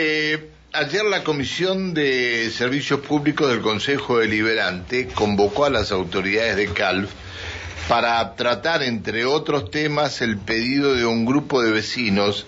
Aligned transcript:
Eh, 0.00 0.50
ayer 0.74 1.04
la 1.04 1.24
Comisión 1.24 1.92
de 1.92 2.52
Servicios 2.52 3.00
Públicos 3.00 3.50
del 3.50 3.62
Consejo 3.62 4.18
Deliberante 4.20 5.08
convocó 5.08 5.64
a 5.64 5.70
las 5.70 5.90
autoridades 5.90 6.54
de 6.54 6.68
CALF 6.68 7.10
para 7.88 8.36
tratar, 8.36 8.84
entre 8.84 9.24
otros 9.24 9.72
temas, 9.72 10.22
el 10.22 10.38
pedido 10.38 10.94
de 10.94 11.04
un 11.04 11.26
grupo 11.26 11.62
de 11.62 11.72
vecinos 11.72 12.46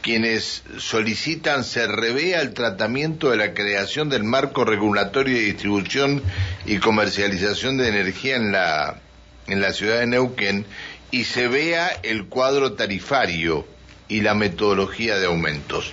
quienes 0.00 0.62
solicitan 0.78 1.62
se 1.62 1.86
revea 1.86 2.40
el 2.40 2.54
tratamiento 2.54 3.28
de 3.28 3.36
la 3.36 3.52
creación 3.52 4.08
del 4.08 4.24
marco 4.24 4.64
regulatorio 4.64 5.36
de 5.36 5.42
distribución 5.42 6.22
y 6.64 6.78
comercialización 6.78 7.76
de 7.76 7.88
energía 7.88 8.36
en 8.36 8.50
la, 8.50 8.98
en 9.46 9.60
la 9.60 9.74
ciudad 9.74 9.98
de 9.98 10.06
Neuquén 10.06 10.64
y 11.10 11.24
se 11.24 11.48
vea 11.48 11.88
el 12.02 12.28
cuadro 12.28 12.72
tarifario 12.72 13.66
y 14.08 14.22
la 14.22 14.32
metodología 14.32 15.18
de 15.18 15.26
aumentos. 15.26 15.92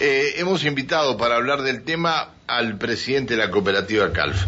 Eh, 0.00 0.34
hemos 0.36 0.64
invitado 0.64 1.16
para 1.16 1.36
hablar 1.36 1.62
del 1.62 1.82
tema 1.82 2.30
al 2.46 2.78
presidente 2.78 3.34
de 3.36 3.44
la 3.44 3.50
cooperativa 3.50 4.12
CALF. 4.12 4.44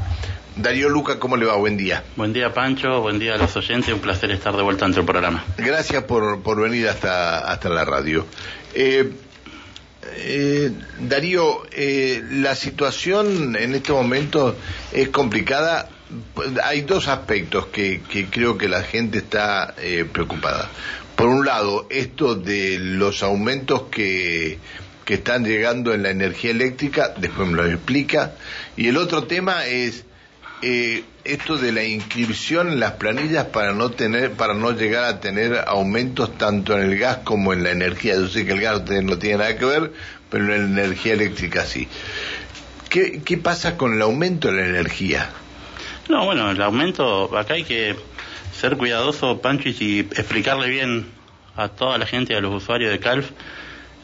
Darío 0.56 0.88
Luca, 0.88 1.18
¿cómo 1.18 1.36
le 1.36 1.46
va? 1.46 1.56
Buen 1.56 1.76
día. 1.76 2.04
Buen 2.16 2.32
día, 2.32 2.52
Pancho. 2.52 3.00
Buen 3.00 3.18
día 3.18 3.34
a 3.34 3.38
los 3.38 3.56
oyentes. 3.56 3.92
Un 3.92 4.00
placer 4.00 4.30
estar 4.30 4.56
de 4.56 4.62
vuelta 4.62 4.84
en 4.84 4.94
tu 4.94 5.04
programa. 5.04 5.44
Gracias 5.56 6.04
por, 6.04 6.42
por 6.42 6.60
venir 6.60 6.88
hasta, 6.88 7.38
hasta 7.50 7.68
la 7.68 7.84
radio. 7.84 8.26
Eh, 8.74 9.10
eh, 10.16 10.70
Darío, 11.00 11.62
eh, 11.72 12.22
la 12.30 12.54
situación 12.54 13.56
en 13.56 13.74
este 13.74 13.92
momento 13.92 14.56
es 14.92 15.08
complicada. 15.08 15.88
Hay 16.64 16.82
dos 16.82 17.08
aspectos 17.08 17.66
que, 17.66 18.02
que 18.08 18.26
creo 18.26 18.58
que 18.58 18.68
la 18.68 18.82
gente 18.82 19.18
está 19.18 19.74
preocupada. 20.12 20.68
Por 21.16 21.28
un 21.28 21.44
lado, 21.44 21.86
esto 21.90 22.34
de 22.34 22.78
los 22.78 23.22
aumentos 23.22 23.82
que, 23.90 24.58
que 25.04 25.14
están 25.14 25.44
llegando 25.44 25.92
en 25.94 26.02
la 26.02 26.10
energía 26.10 26.50
eléctrica, 26.50 27.14
después 27.16 27.48
me 27.48 27.56
lo 27.56 27.66
explica. 27.66 28.32
Y 28.76 28.88
el 28.88 28.96
otro 28.96 29.24
tema 29.24 29.66
es 29.66 30.04
eh, 30.62 31.04
esto 31.24 31.56
de 31.56 31.72
la 31.72 31.84
inscripción 31.84 32.68
en 32.68 32.80
las 32.80 32.92
planillas 32.92 33.46
para 33.46 33.72
no 33.72 33.90
tener, 33.90 34.32
para 34.32 34.54
no 34.54 34.72
llegar 34.72 35.04
a 35.04 35.20
tener 35.20 35.64
aumentos 35.66 36.36
tanto 36.36 36.76
en 36.76 36.90
el 36.90 36.98
gas 36.98 37.18
como 37.24 37.52
en 37.52 37.62
la 37.62 37.70
energía. 37.70 38.14
Yo 38.14 38.28
sé 38.28 38.44
que 38.44 38.52
el 38.52 38.60
gas 38.60 38.82
no 39.02 39.18
tiene 39.18 39.38
nada 39.38 39.56
que 39.56 39.64
ver, 39.64 39.92
pero 40.30 40.54
en 40.54 40.74
la 40.76 40.82
energía 40.82 41.14
eléctrica 41.14 41.64
sí. 41.64 41.88
¿Qué, 42.88 43.22
qué 43.24 43.38
pasa 43.38 43.76
con 43.76 43.94
el 43.94 44.02
aumento 44.02 44.48
de 44.48 44.62
la 44.62 44.66
energía? 44.66 45.30
No, 46.08 46.24
bueno, 46.24 46.50
el 46.50 46.60
aumento, 46.60 47.36
acá 47.38 47.54
hay 47.54 47.64
que 47.64 47.94
ser 48.52 48.76
cuidadoso, 48.76 49.40
Pancho, 49.40 49.68
y 49.68 50.00
explicarle 50.00 50.68
bien 50.68 51.06
a 51.56 51.68
toda 51.68 51.98
la 51.98 52.06
gente, 52.06 52.34
a 52.34 52.40
los 52.40 52.52
usuarios 52.52 52.90
de 52.90 52.98
CALF, 52.98 53.30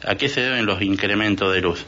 a 0.04 0.14
qué 0.16 0.28
se 0.28 0.40
deben 0.40 0.66
los 0.66 0.82
incrementos 0.82 1.52
de 1.52 1.60
luz. 1.60 1.84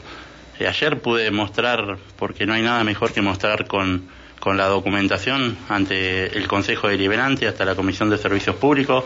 Eh, 0.59 0.67
ayer 0.67 0.99
pude 1.01 1.31
mostrar, 1.31 1.97
porque 2.17 2.45
no 2.45 2.53
hay 2.53 2.61
nada 2.61 2.83
mejor 2.83 3.13
que 3.13 3.21
mostrar 3.21 3.67
con, 3.67 4.09
con 4.39 4.57
la 4.57 4.65
documentación 4.65 5.57
ante 5.69 6.37
el 6.37 6.47
Consejo 6.47 6.87
Deliberante, 6.87 7.47
hasta 7.47 7.65
la 7.65 7.75
Comisión 7.75 8.09
de 8.09 8.17
Servicios 8.17 8.55
Públicos, 8.55 9.05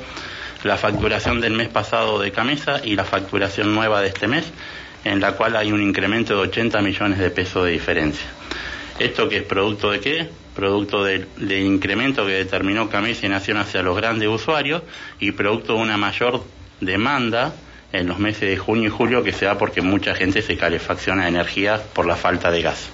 la 0.63 0.77
facturación 0.77 1.41
del 1.41 1.53
mes 1.53 1.69
pasado 1.69 2.19
de 2.19 2.31
Camesa 2.31 2.81
y 2.83 2.95
la 2.95 3.03
facturación 3.03 3.73
nueva 3.75 4.01
de 4.01 4.07
este 4.07 4.27
mes, 4.27 4.45
en 5.03 5.19
la 5.19 5.33
cual 5.33 5.55
hay 5.55 5.71
un 5.71 5.81
incremento 5.81 6.35
de 6.35 6.47
80 6.47 6.81
millones 6.81 7.19
de 7.19 7.29
pesos 7.29 7.65
de 7.65 7.71
diferencia. 7.71 8.25
¿Esto 8.99 9.27
que 9.27 9.37
es 9.37 9.43
producto 9.43 9.91
de 9.91 9.99
qué? 9.99 10.29
Producto 10.55 11.03
del, 11.03 11.27
del 11.37 11.63
incremento 11.63 12.25
que 12.25 12.33
determinó 12.33 12.89
Camesa 12.89 13.25
y 13.25 13.29
Nación 13.29 13.57
hacia 13.57 13.81
los 13.81 13.97
grandes 13.97 14.29
usuarios 14.29 14.83
y 15.19 15.31
producto 15.31 15.73
de 15.73 15.79
una 15.79 15.97
mayor 15.97 16.43
demanda 16.79 17.53
en 17.93 18.07
los 18.07 18.19
meses 18.19 18.49
de 18.49 18.57
junio 18.57 18.87
y 18.87 18.91
julio 18.91 19.23
que 19.23 19.31
se 19.31 19.45
da 19.45 19.57
porque 19.57 19.81
mucha 19.81 20.15
gente 20.15 20.41
se 20.41 20.57
calefacciona 20.57 21.23
de 21.23 21.29
energía 21.29 21.81
por 21.93 22.05
la 22.05 22.15
falta 22.15 22.51
de 22.51 22.61
gas. 22.63 22.89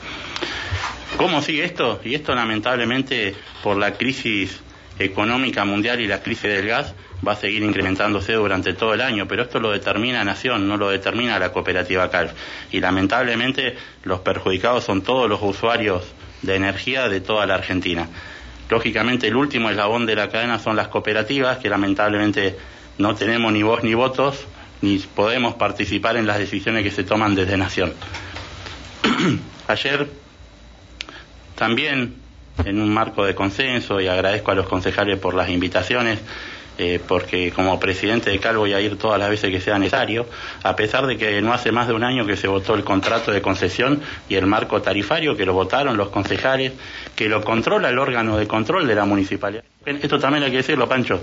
¿Cómo 1.17 1.41
sigue 1.41 1.63
esto? 1.63 2.01
Y 2.03 2.15
esto 2.15 2.35
lamentablemente 2.35 3.33
por 3.63 3.77
la 3.77 3.93
crisis 3.93 4.59
económica 4.99 5.63
mundial 5.63 6.01
y 6.01 6.07
la 6.07 6.21
crisis 6.21 6.43
del 6.43 6.67
gas 6.67 6.93
va 7.25 7.31
a 7.33 7.35
seguir 7.37 7.63
incrementándose 7.63 8.33
durante 8.33 8.73
todo 8.73 8.93
el 8.93 9.01
año, 9.01 9.25
pero 9.27 9.43
esto 9.43 9.59
lo 9.59 9.71
determina 9.71 10.23
Nación, 10.23 10.67
no 10.67 10.75
lo 10.75 10.89
determina 10.89 11.39
la 11.39 11.51
cooperativa 11.51 12.09
CALF. 12.09 12.33
Y 12.71 12.81
lamentablemente 12.81 13.77
los 14.03 14.19
perjudicados 14.19 14.83
son 14.83 15.01
todos 15.01 15.29
los 15.29 15.41
usuarios 15.41 16.03
de 16.41 16.55
energía 16.55 17.07
de 17.07 17.21
toda 17.21 17.45
la 17.45 17.55
Argentina. 17.55 18.07
Lógicamente 18.69 19.27
el 19.27 19.35
último 19.37 19.69
eslabón 19.69 20.05
de 20.05 20.15
la 20.15 20.29
cadena 20.29 20.59
son 20.59 20.75
las 20.75 20.89
cooperativas, 20.89 21.57
que 21.57 21.69
lamentablemente 21.69 22.57
no 22.97 23.15
tenemos 23.15 23.51
ni 23.51 23.63
voz 23.63 23.83
ni 23.83 23.93
votos, 23.93 24.45
ni 24.81 24.97
podemos 24.99 25.55
participar 25.55 26.17
en 26.17 26.27
las 26.27 26.37
decisiones 26.39 26.83
que 26.83 26.91
se 26.91 27.03
toman 27.03 27.35
desde 27.35 27.57
Nación. 27.57 27.93
Ayer 29.67 30.09
también 31.55 32.15
en 32.65 32.81
un 32.81 32.93
marco 32.93 33.25
de 33.25 33.35
consenso 33.35 33.99
y 33.99 34.07
agradezco 34.07 34.51
a 34.51 34.55
los 34.55 34.67
concejales 34.67 35.19
por 35.19 35.33
las 35.33 35.49
invitaciones, 35.49 36.19
eh, 36.77 36.99
porque 37.05 37.51
como 37.51 37.79
presidente 37.79 38.29
de 38.29 38.39
CAL 38.39 38.57
voy 38.57 38.73
a 38.73 38.79
ir 38.79 38.97
todas 38.97 39.19
las 39.19 39.29
veces 39.29 39.51
que 39.51 39.59
sea 39.59 39.77
necesario, 39.77 40.25
a 40.63 40.75
pesar 40.75 41.05
de 41.05 41.17
que 41.17 41.41
no 41.41 41.53
hace 41.53 41.71
más 41.71 41.87
de 41.87 41.93
un 41.93 42.03
año 42.03 42.25
que 42.25 42.37
se 42.37 42.47
votó 42.47 42.75
el 42.75 42.83
contrato 42.83 43.31
de 43.31 43.41
concesión 43.41 44.01
y 44.29 44.35
el 44.35 44.45
marco 44.47 44.81
tarifario, 44.81 45.35
que 45.35 45.45
lo 45.45 45.53
votaron 45.53 45.97
los 45.97 46.09
concejales, 46.09 46.73
que 47.15 47.27
lo 47.27 47.43
controla 47.43 47.89
el 47.89 47.99
órgano 47.99 48.37
de 48.37 48.47
control 48.47 48.87
de 48.87 48.95
la 48.95 49.05
municipalidad. 49.05 49.63
Esto 49.85 50.19
también 50.19 50.43
hay 50.43 50.51
que 50.51 50.57
decirlo, 50.57 50.87
Pancho. 50.87 51.21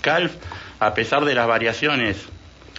CALF, 0.00 0.32
a 0.80 0.94
pesar 0.94 1.24
de 1.24 1.34
las 1.34 1.46
variaciones 1.46 2.26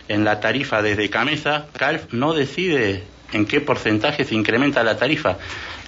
en 0.08 0.24
la 0.24 0.40
tarifa 0.40 0.82
desde 0.82 1.10
Camesa, 1.10 1.68
CALF 1.78 2.14
no 2.14 2.34
decide 2.34 3.04
en 3.34 3.46
qué 3.46 3.62
porcentaje 3.62 4.24
se 4.24 4.36
incrementa 4.36 4.84
la 4.84 4.98
tarifa. 4.98 5.38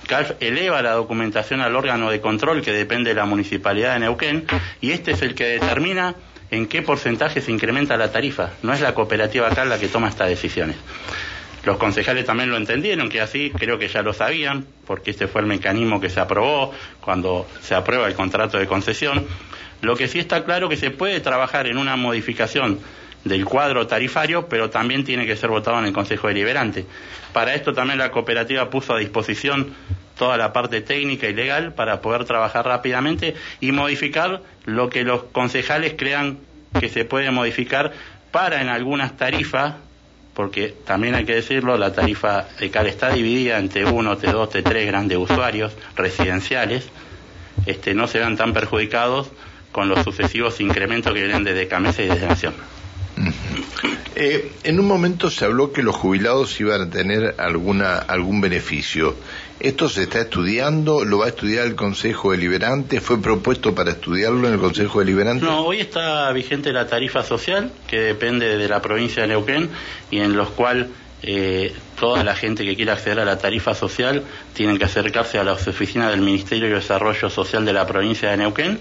CALF 0.07 0.34
eleva 0.40 0.81
la 0.81 0.94
documentación 0.94 1.62
al 1.62 1.75
órgano 1.75 2.09
de 2.09 2.19
control 2.19 2.62
que 2.62 2.72
depende 2.72 3.12
de 3.12 3.16
la 3.16 3.25
municipalidad 3.25 3.94
de 3.94 4.00
Neuquén 4.00 4.46
y 4.81 4.91
este 4.91 5.12
es 5.12 5.22
el 5.22 5.35
que 5.35 5.46
determina 5.46 6.16
en 6.52 6.66
qué 6.68 6.81
porcentaje 6.81 7.41
se 7.41 7.52
incrementa 7.52 7.96
la 7.96 8.12
tarifa. 8.12 8.52
No 8.63 8.74
es 8.74 8.81
la 8.81 8.96
cooperativa 8.96 9.50
CAL 9.50 9.69
la 9.69 9.80
que 9.80 9.88
toma 9.88 10.09
estas 10.09 10.30
decisiones. 10.30 10.75
Los 11.66 11.78
concejales 11.78 12.25
también 12.25 12.50
lo 12.50 12.57
entendieron, 12.57 13.09
que 13.09 13.22
así 13.22 13.51
creo 13.51 13.78
que 13.78 13.90
ya 13.90 14.01
lo 14.01 14.13
sabían, 14.13 14.66
porque 14.86 15.12
este 15.12 15.28
fue 15.28 15.41
el 15.41 15.47
mecanismo 15.47 16.00
que 16.00 16.09
se 16.09 16.19
aprobó 16.19 16.74
cuando 17.01 17.47
se 17.62 17.75
aprueba 17.75 18.07
el 18.07 18.16
contrato 18.16 18.57
de 18.57 18.66
concesión. 18.66 19.28
Lo 19.81 19.96
que 19.96 20.07
sí 20.07 20.19
está 20.19 20.46
claro 20.46 20.69
que 20.69 20.78
se 20.78 20.90
puede 20.90 21.19
trabajar 21.19 21.68
en 21.68 21.78
una 21.78 21.96
modificación 21.96 22.80
del 23.24 23.46
cuadro 23.46 23.88
tarifario, 23.88 24.47
pero 24.47 24.69
también 24.69 25.03
tiene 25.03 25.25
que 25.25 25.35
ser 25.35 25.50
votado 25.50 25.80
en 25.80 25.85
el 25.85 25.94
Consejo 25.94 26.28
Deliberante. 26.28 26.85
Para 27.34 27.53
esto 27.53 27.74
también 27.74 28.00
la 28.00 28.12
cooperativa 28.12 28.69
puso 28.69 28.94
a 28.94 29.00
disposición 29.00 29.74
toda 30.18 30.38
la 30.38 30.52
parte 30.52 30.81
técnica 30.81 31.28
y 31.28 31.34
legal 31.34 31.74
para 31.74 32.02
poder 32.02 32.25
trabajar 32.25 32.66
rápidamente 32.66 33.35
y 33.62 33.72
modificar 33.72 34.41
lo 34.66 34.90
que 34.90 35.03
los 35.03 35.24
concejales 35.24 35.96
crean 35.97 36.40
que 36.80 36.90
se 36.90 37.06
puede 37.06 37.31
modificar 37.31 37.94
para 38.31 38.62
en 38.62 38.69
algunas 38.69 39.18
tarifas, 39.18 39.75
porque 40.34 40.74
también 40.86 41.16
hay 41.16 41.25
que 41.25 41.36
decirlo, 41.36 41.78
la 41.78 41.94
tarifa 41.94 42.47
de 42.59 42.68
está 42.68 43.12
dividida 43.12 43.57
entre 43.57 43.86
uno, 43.86 44.18
T2, 44.18 44.50
T3 44.50 44.86
grandes 44.86 45.18
usuarios 45.18 45.74
residenciales, 45.96 46.88
este, 47.66 47.94
no 47.94 48.07
se 48.07 48.19
vean 48.19 48.38
tan 48.38 48.53
perjudicados 48.53 49.31
con 49.72 49.90
los 49.90 50.03
sucesivos 50.03 50.59
incrementos 50.59 51.13
que 51.13 51.24
vienen 51.24 51.44
desde 51.44 51.68
Camesa 51.68 52.03
y 52.03 52.07
desde 52.07 52.28
Nación. 52.28 52.79
Eh, 54.16 54.52
en 54.63 54.80
un 54.80 54.88
momento 54.88 55.30
se 55.30 55.46
habló 55.46 55.72
que 55.72 55.81
los 55.81 55.96
jubilados 55.96 56.59
iban 56.59 56.81
a 56.81 56.90
tener 56.90 57.35
alguna 57.38 57.97
algún 57.97 58.41
beneficio. 58.41 59.16
¿Esto 59.59 59.90
se 59.90 60.03
está 60.03 60.19
estudiando? 60.22 61.06
¿Lo 61.06 61.19
va 61.19 61.25
a 61.25 61.30
estudiar 61.30 61.66
el 61.66 61.75
Consejo 61.75 62.31
Deliberante? 62.31 63.02
¿Fue 63.02 63.22
propuesto 63.22 63.75
para 63.75 63.91
estudiarlo 63.91 64.47
en 64.47 64.53
el 64.53 64.59
Consejo 64.59 65.00
Deliberante? 65.00 65.46
No, 65.46 65.66
hoy 65.66 65.81
está 65.81 66.31
vigente 66.31 66.72
la 66.72 66.88
tarifa 66.88 67.24
social, 67.24 67.72
que 67.88 68.00
depende 68.00 68.57
de 68.57 68.68
la 68.69 68.81
provincia 68.81 69.22
de 69.22 69.30
Neuquén, 69.30 69.69
y 70.12 70.19
en 70.19 70.36
los 70.36 70.50
cuales 70.50 70.88
eh, 71.22 71.74
toda 72.00 72.24
la 72.24 72.35
gente 72.35 72.63
que 72.63 72.75
quiera 72.75 72.94
acceder 72.94 73.19
a 73.19 73.25
la 73.25 73.38
tarifa 73.38 73.75
social 73.75 74.24
tienen 74.54 74.77
que 74.77 74.86
acercarse 74.86 75.38
a 75.38 75.44
las 75.44 75.68
oficinas 75.68 76.12
del 76.12 76.21
Ministerio 76.21 76.69
de 76.69 76.75
Desarrollo 76.75 77.30
Social 77.30 77.66
de 77.66 77.74
la 77.74 77.86
provincia 77.86 78.31
de 78.31 78.38
Neuquén 78.38 78.80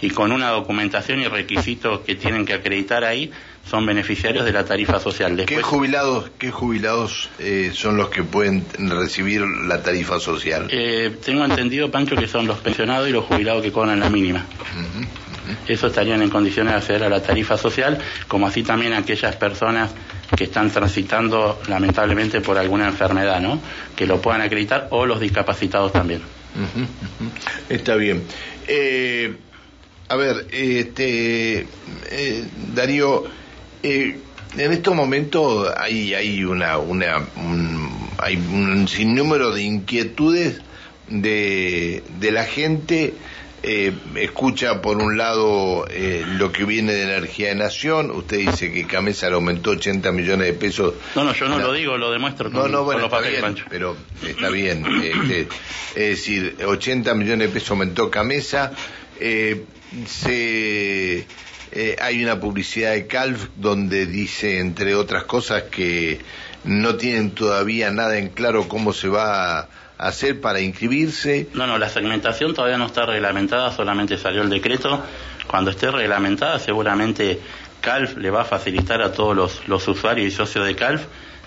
y 0.00 0.10
con 0.10 0.32
una 0.32 0.50
documentación 0.50 1.20
y 1.20 1.26
requisitos 1.26 2.00
que 2.00 2.14
tienen 2.14 2.46
que 2.46 2.54
acreditar 2.54 3.04
ahí 3.04 3.30
son 3.68 3.86
beneficiarios 3.86 4.44
de 4.44 4.52
la 4.52 4.64
tarifa 4.64 4.98
social. 4.98 5.36
Después, 5.36 5.58
¿Qué 5.58 5.62
jubilados, 5.62 6.30
qué 6.38 6.50
jubilados 6.50 7.28
eh, 7.38 7.70
son 7.74 7.96
los 7.96 8.08
que 8.08 8.22
pueden 8.22 8.64
recibir 8.78 9.42
la 9.42 9.82
tarifa 9.82 10.18
social? 10.18 10.68
Eh, 10.70 11.16
tengo 11.24 11.44
entendido, 11.44 11.90
Pancho, 11.90 12.16
que 12.16 12.26
son 12.26 12.46
los 12.46 12.58
pensionados 12.58 13.08
y 13.08 13.12
los 13.12 13.24
jubilados 13.24 13.62
que 13.62 13.70
cobran 13.70 14.00
la 14.00 14.08
mínima. 14.08 14.46
Uh 14.48 14.78
-huh, 14.78 15.00
uh 15.00 15.04
-huh. 15.04 15.30
Eso 15.68 15.88
estarían 15.88 16.22
en 16.22 16.30
condiciones 16.30 16.72
de 16.72 16.78
acceder 16.78 17.04
a 17.04 17.08
la 17.08 17.22
tarifa 17.22 17.56
social, 17.56 17.98
como 18.28 18.46
así 18.46 18.62
también 18.62 18.92
aquellas 18.94 19.36
personas 19.36 19.90
que 20.40 20.44
están 20.44 20.70
transitando 20.70 21.60
lamentablemente 21.68 22.40
por 22.40 22.56
alguna 22.56 22.86
enfermedad, 22.86 23.42
¿no? 23.42 23.60
Que 23.94 24.06
lo 24.06 24.22
puedan 24.22 24.40
acreditar 24.40 24.88
o 24.90 25.04
los 25.04 25.20
discapacitados 25.20 25.92
también. 25.92 26.22
Está 27.68 27.94
bien. 27.96 28.22
Eh, 28.66 29.36
a 30.08 30.16
ver, 30.16 30.46
este, 30.50 31.66
eh, 32.10 32.44
Darío, 32.74 33.24
eh, 33.82 34.18
en 34.56 34.72
estos 34.72 34.94
momentos 34.94 35.70
hay, 35.76 36.14
hay 36.14 36.42
una, 36.42 36.78
una 36.78 37.18
hay 38.16 38.36
un 38.36 38.88
sinnúmero 38.88 39.52
de 39.52 39.62
inquietudes 39.62 40.62
de, 41.10 42.02
de 42.18 42.32
la 42.32 42.44
gente 42.44 43.12
eh, 43.62 43.92
escucha 44.16 44.80
por 44.80 44.96
un 44.96 45.18
lado 45.18 45.86
eh, 45.88 46.24
lo 46.26 46.52
que 46.52 46.64
viene 46.64 46.92
de 46.92 47.02
energía 47.02 47.48
de 47.48 47.56
nación, 47.56 48.10
usted 48.10 48.38
dice 48.38 48.72
que 48.72 48.86
Camesa 48.86 49.28
le 49.28 49.34
aumentó 49.34 49.70
80 49.70 50.12
millones 50.12 50.46
de 50.46 50.52
pesos. 50.54 50.94
No, 51.14 51.24
no, 51.24 51.32
yo 51.34 51.48
no 51.48 51.58
lo 51.58 51.72
digo, 51.72 51.96
lo 51.98 52.10
demuestro 52.10 52.50
con, 52.50 52.62
no, 52.62 52.68
no, 52.68 52.84
bueno, 52.84 53.04
está 53.04 53.20
bien, 53.20 53.56
pero 53.68 53.96
está 54.26 54.48
bien. 54.50 54.84
Este, 55.02 55.40
es 55.94 56.08
decir, 56.18 56.56
80 56.64 57.14
millones 57.14 57.48
de 57.48 57.54
pesos 57.54 57.70
aumentó 57.72 58.10
Camesa. 58.10 58.72
Eh, 59.18 59.64
se, 60.06 61.26
eh, 61.72 61.96
hay 62.00 62.22
una 62.22 62.40
publicidad 62.40 62.92
de 62.92 63.06
Calf 63.06 63.48
donde 63.56 64.06
dice, 64.06 64.58
entre 64.58 64.94
otras 64.94 65.24
cosas, 65.24 65.64
que 65.64 66.20
no 66.64 66.96
tienen 66.96 67.32
todavía 67.32 67.90
nada 67.90 68.18
en 68.18 68.28
claro 68.28 68.68
cómo 68.68 68.92
se 68.92 69.08
va 69.08 69.60
a 69.60 69.68
hacer 70.00 70.40
para 70.40 70.60
inscribirse? 70.60 71.48
No, 71.54 71.66
no, 71.66 71.78
la 71.78 71.88
segmentación 71.88 72.54
todavía 72.54 72.78
no 72.78 72.86
está 72.86 73.04
reglamentada, 73.06 73.70
solamente 73.72 74.16
salió 74.16 74.42
el 74.42 74.50
decreto. 74.50 75.02
Cuando 75.46 75.70
esté 75.70 75.90
reglamentada, 75.90 76.58
seguramente 76.58 77.38
CALF 77.80 78.16
le 78.16 78.30
va 78.30 78.42
a 78.42 78.44
facilitar 78.44 79.02
a 79.02 79.12
todos 79.12 79.62
los, 79.66 79.88
usuarios 79.88 80.26
y 80.26 80.30
socios 80.30 80.66
de 80.66 80.74
CALF 80.74 81.02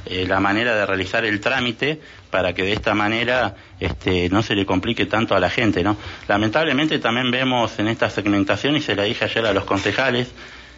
eh, 0.06 0.26
la 0.28 0.40
manera 0.40 0.76
de 0.76 0.86
realizar 0.86 1.26
el 1.26 1.40
trámite 1.40 2.00
para 2.30 2.54
que 2.54 2.64
de 2.64 2.74
esta 2.74 2.94
manera 2.94 3.56
este, 3.80 4.30
no 4.30 4.44
se 4.44 4.56
le 4.56 4.66
complique 4.66 5.06
tanto 5.06 5.36
a 5.36 5.40
la 5.40 5.50
gente, 5.50 5.82
¿no? 5.82 5.98
Lamentablemente 6.28 7.00
también 7.00 7.32
vemos 7.32 7.80
en 7.80 7.88
esta 7.88 8.10
segmentación, 8.10 8.76
y 8.76 8.82
se 8.82 8.96
la 8.96 9.04
dije 9.04 9.26
ayer 9.26 9.46
a 9.46 9.54
los 9.54 9.66
concejales, 9.66 10.28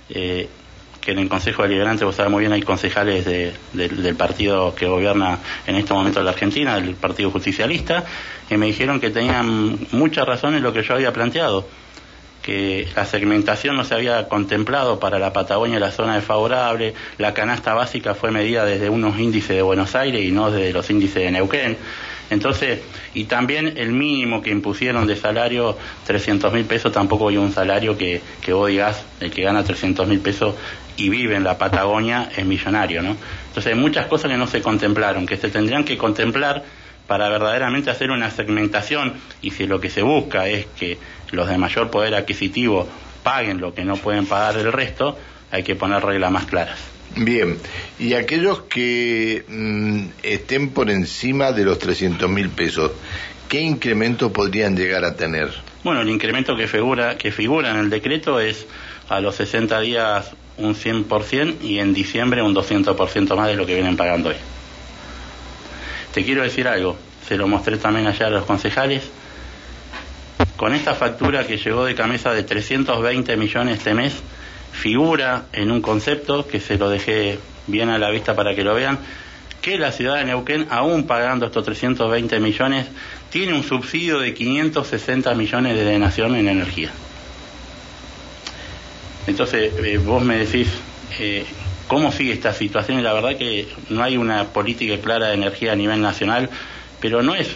eh, 0.10 0.48
que 1.06 1.12
en 1.12 1.20
el 1.20 1.30
Consejo 1.30 1.62
Deliberante, 1.62 2.04
vos 2.04 2.16
sabés 2.16 2.32
muy 2.32 2.42
bien, 2.42 2.52
hay 2.52 2.64
concejales 2.64 3.26
del 3.26 4.16
partido 4.16 4.74
que 4.74 4.88
gobierna 4.88 5.38
en 5.68 5.76
este 5.76 5.94
momento 5.94 6.22
la 6.24 6.32
Argentina, 6.32 6.76
del 6.76 6.96
Partido 6.96 7.30
Justicialista, 7.30 8.04
y 8.50 8.58
me 8.58 8.66
dijeron 8.66 9.00
que 9.00 9.12
tenían 9.12 9.78
mucha 9.92 10.26
razón 10.26 10.56
en 10.56 10.64
lo 10.64 10.74
que 10.74 10.82
yo 10.82 10.96
había 10.96 11.14
planteado, 11.14 11.68
que 12.42 12.88
la 12.96 13.06
segmentación 13.06 13.76
no 13.76 13.86
se 13.86 13.94
había 13.94 14.28
contemplado 14.28 15.00
para 15.00 15.20
la 15.20 15.32
Patagonia 15.32 15.80
la 15.80 15.92
zona 15.92 16.16
desfavorable, 16.16 16.96
la 17.20 17.34
canasta 17.34 17.76
básica 17.76 18.16
fue 18.16 18.32
medida 18.32 18.66
desde 18.66 18.90
unos 18.90 19.20
índices 19.20 19.56
de 19.56 19.62
Buenos 19.62 19.96
Aires 19.96 20.24
y 20.24 20.32
no 20.32 20.50
desde 20.50 20.74
los 20.74 20.90
índices 20.90 21.24
de 21.24 21.32
Neuquén. 21.32 21.78
Entonces, 22.30 22.82
y 23.14 23.26
también 23.26 23.74
el 23.78 23.92
mínimo 23.92 24.42
que 24.42 24.50
impusieron 24.50 25.06
de 25.08 25.16
salario, 25.16 25.78
300 26.06 26.52
mil 26.54 26.66
pesos, 26.66 26.92
tampoco 26.92 27.30
hay 27.30 27.38
un 27.38 27.52
salario 27.52 27.98
que, 27.98 28.22
que 28.42 28.54
vos 28.54 28.70
digas, 28.70 29.06
el 29.20 29.32
que 29.32 29.44
gana 29.44 29.64
300 29.64 30.08
mil 30.08 30.20
pesos 30.20 30.56
y 30.98 31.10
vive 31.10 31.36
en 31.36 31.44
la 31.44 31.58
Patagonia 31.58 32.30
es 32.36 32.46
millonario, 32.46 33.02
¿no? 33.02 33.16
Entonces 33.48 33.74
hay 33.74 33.80
muchas 33.80 34.08
cosas 34.08 34.32
que 34.32 34.38
no 34.38 34.48
se 34.48 34.62
contemplaron, 34.62 35.26
que 35.26 35.38
se 35.38 35.50
tendrían 35.50 35.84
que 35.84 35.98
contemplar 35.98 36.64
para 37.08 37.30
verdaderamente 37.30 37.92
hacer 37.92 38.12
una 38.12 38.32
segmentación 38.32 39.14
y 39.42 39.52
si 39.52 39.68
lo 39.68 39.80
que 39.80 39.90
se 39.90 40.02
busca 40.02 40.48
es 40.48 40.66
que 40.78 40.98
los 41.32 41.48
de 41.48 41.58
mayor 41.58 41.90
poder 41.90 42.16
adquisitivo 42.16 42.88
paguen 43.24 43.60
lo 43.60 43.74
que 43.74 43.86
no 43.86 43.98
pueden 43.98 44.26
pagar 44.26 44.58
el 44.58 44.72
resto, 44.72 45.18
hay 45.52 45.64
que 45.64 45.76
poner 45.76 46.04
reglas 46.04 46.32
más 46.32 46.46
claras. 46.46 46.80
Bien, 47.18 47.58
y 47.98 48.14
aquellos 48.14 48.64
que 48.64 49.46
mm, 49.48 50.08
estén 50.22 50.70
por 50.72 50.90
encima 50.90 51.54
de 51.54 51.64
los 51.64 51.80
300 51.80 52.30
mil 52.30 52.50
pesos, 52.50 52.92
¿qué 53.48 53.62
incremento 53.62 54.34
podrían 54.34 54.76
llegar 54.76 55.06
a 55.06 55.16
tener? 55.16 55.50
Bueno, 55.84 56.02
el 56.02 56.10
incremento 56.10 56.58
que 56.58 56.68
figura, 56.68 57.18
que 57.18 57.32
figura 57.32 57.72
en 57.72 57.78
el 57.78 57.90
decreto 57.90 58.40
es 58.42 58.66
a 59.08 59.22
los 59.22 59.36
60 59.36 59.80
días 59.80 60.32
un 60.58 60.76
100% 60.76 61.62
y 61.62 61.80
en 61.80 61.94
diciembre 61.94 62.42
un 62.42 62.54
200% 62.54 63.36
más 63.36 63.48
de 63.48 63.56
lo 63.56 63.66
que 63.66 63.76
vienen 63.76 63.96
pagando 63.96 64.30
hoy. 64.30 64.36
Te 66.14 66.26
quiero 66.26 66.44
decir 66.44 66.68
algo, 66.68 66.98
se 67.28 67.38
lo 67.38 67.48
mostré 67.48 67.78
también 67.78 68.08
ayer 68.08 68.24
a 68.24 68.30
los 68.30 68.46
concejales. 68.46 69.04
Con 70.58 70.74
esta 70.74 70.96
factura 70.96 71.46
que 71.48 71.58
llegó 71.58 71.86
de 71.86 71.96
camisa 71.96 72.34
de 72.34 72.44
320 72.44 73.38
millones 73.38 73.78
este 73.78 73.94
mes, 73.94 74.14
figura 74.76 75.46
en 75.54 75.72
un 75.72 75.82
concepto 75.82 76.48
que 76.48 76.60
se 76.60 76.78
lo 76.78 76.90
dejé 76.90 77.40
bien 77.68 77.90
a 77.90 77.98
la 77.98 78.10
vista 78.10 78.36
para 78.36 78.54
que 78.54 78.64
lo 78.64 78.76
vean, 78.76 79.00
que 79.62 79.78
la 79.78 79.92
ciudad 79.92 80.18
de 80.18 80.26
Neuquén, 80.26 80.68
aún 80.70 81.08
pagando 81.08 81.48
estos 81.48 81.66
320 81.66 82.40
millones, 82.40 82.88
tiene 83.32 83.54
un 83.54 83.64
subsidio 83.64 84.20
de 84.20 84.34
560 84.34 85.34
millones 85.34 85.76
de 85.76 85.84
denación 85.84 86.36
en 86.36 86.48
energía. 86.48 86.92
Entonces, 89.26 89.74
eh, 89.84 89.98
vos 89.98 90.24
me 90.24 90.38
decís, 90.38 90.68
eh, 91.20 91.46
¿cómo 91.88 92.12
sigue 92.12 92.34
esta 92.34 92.54
situación? 92.54 93.00
Y 93.00 93.02
la 93.02 93.14
verdad 93.14 93.38
que 93.38 93.68
no 93.90 94.04
hay 94.04 94.18
una 94.18 94.46
política 94.46 95.00
clara 95.00 95.30
de 95.30 95.34
energía 95.34 95.72
a 95.72 95.76
nivel 95.76 96.02
nacional, 96.02 96.50
pero 97.00 97.24
no 97.24 97.34
es 97.34 97.56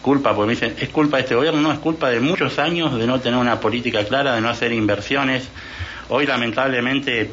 culpa, 0.00 0.34
porque 0.34 0.46
me 0.46 0.52
dicen, 0.54 0.76
es 0.80 0.88
culpa 0.88 1.18
de 1.18 1.24
este 1.24 1.34
gobierno, 1.34 1.60
no, 1.60 1.72
es 1.72 1.78
culpa 1.78 2.08
de 2.08 2.20
muchos 2.20 2.58
años 2.58 2.98
de 2.98 3.06
no 3.06 3.20
tener 3.20 3.38
una 3.38 3.60
política 3.60 4.04
clara, 4.04 4.34
de 4.34 4.40
no 4.40 4.48
hacer 4.48 4.72
inversiones. 4.72 5.46
Hoy, 6.10 6.26
lamentablemente, 6.26 7.30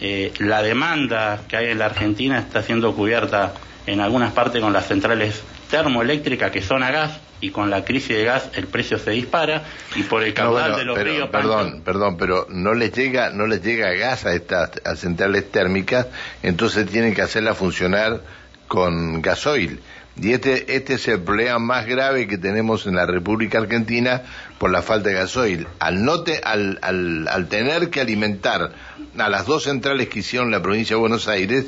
eh, 0.00 0.32
la 0.38 0.62
demanda 0.62 1.42
que 1.48 1.56
hay 1.56 1.66
en 1.66 1.78
la 1.78 1.86
Argentina 1.86 2.38
está 2.38 2.62
siendo 2.62 2.94
cubierta 2.94 3.52
en 3.86 4.00
algunas 4.00 4.32
partes 4.32 4.62
con 4.62 4.72
las 4.72 4.86
centrales 4.86 5.42
termoeléctricas 5.70 6.50
que 6.50 6.62
son 6.62 6.82
a 6.82 6.90
gas, 6.90 7.20
y 7.40 7.50
con 7.50 7.68
la 7.70 7.84
crisis 7.84 8.16
de 8.16 8.24
gas 8.24 8.50
el 8.54 8.66
precio 8.66 8.98
se 8.98 9.10
dispara 9.10 9.62
y 9.94 10.02
por 10.04 10.22
el 10.22 10.32
caudal 10.32 10.76
de 10.76 10.84
los 10.84 10.98
ríos 10.98 11.28
perdón 11.28 11.82
perdón 11.84 12.16
pero 12.16 12.46
no 12.48 12.72
les 12.72 12.92
llega 12.92 13.30
no 13.30 13.46
les 13.46 13.62
llega 13.62 13.92
gas 13.92 14.24
a 14.24 14.32
estas 14.32 14.70
centrales 14.96 15.50
térmicas 15.50 16.06
entonces 16.42 16.88
tienen 16.88 17.14
que 17.14 17.22
hacerla 17.22 17.54
funcionar 17.54 18.22
con 18.68 19.20
gasoil 19.20 19.80
y 20.20 20.32
este 20.32 20.76
este 20.76 20.94
es 20.94 21.08
el 21.08 21.20
problema 21.20 21.58
más 21.58 21.86
grave 21.86 22.26
que 22.26 22.38
tenemos 22.38 22.86
en 22.86 22.94
la 22.94 23.06
República 23.06 23.58
Argentina 23.58 24.22
por 24.58 24.70
la 24.70 24.82
falta 24.82 25.10
de 25.10 25.14
gasoil 25.14 25.66
al 25.78 26.04
no 26.04 26.24
al, 26.42 26.78
al, 26.80 27.28
al 27.28 27.48
tener 27.48 27.90
que 27.90 28.00
alimentar 28.00 28.72
a 29.18 29.28
las 29.28 29.46
dos 29.46 29.64
centrales 29.64 30.08
que 30.08 30.20
hicieron 30.20 30.50
la 30.50 30.62
provincia 30.62 30.96
de 30.96 31.00
Buenos 31.00 31.28
Aires 31.28 31.66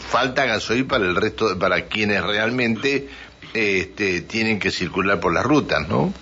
falta 0.00 0.44
gasoil 0.44 0.86
para 0.86 1.04
el 1.04 1.14
resto 1.14 1.58
para 1.58 1.82
quienes 1.82 2.22
realmente 2.24 3.08
este, 3.54 4.20
tienen 4.22 4.58
que 4.58 4.70
circular 4.70 5.20
por 5.20 5.32
las 5.32 5.44
rutas, 5.44 5.88
¿no? 5.88 6.12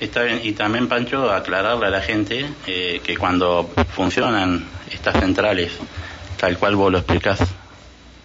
Está 0.00 0.22
bien, 0.22 0.40
y 0.42 0.52
también, 0.52 0.88
Pancho, 0.88 1.30
aclararle 1.30 1.86
a 1.86 1.90
la 1.90 2.00
gente 2.00 2.46
eh, 2.66 3.00
que 3.04 3.16
cuando 3.18 3.70
funcionan 3.94 4.64
estas 4.90 5.20
centrales, 5.20 5.72
tal 6.38 6.56
cual 6.56 6.76
vos 6.76 6.90
lo 6.90 6.98
explicás 6.98 7.40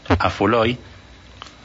a 0.07 0.29
Fuloy, 0.29 0.77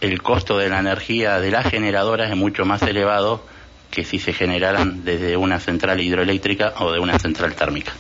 el 0.01 0.23
costo 0.23 0.59
de 0.59 0.69
la 0.69 0.81
energía 0.81 1.41
de 1.41 1.51
las 1.51 1.67
generadoras 1.67 2.31
es 2.31 2.37
mucho 2.37 2.65
más 2.65 2.83
elevado 2.83 3.45
que 3.91 4.05
si 4.05 4.19
se 4.19 4.33
generaran 4.33 5.05
desde 5.05 5.37
una 5.37 5.59
central 5.61 6.01
hidroeléctrica 6.01 6.75
o 6.79 6.93
de 6.93 7.01
una 7.01 7.19
central 7.19 7.55
térmica. 7.55 7.93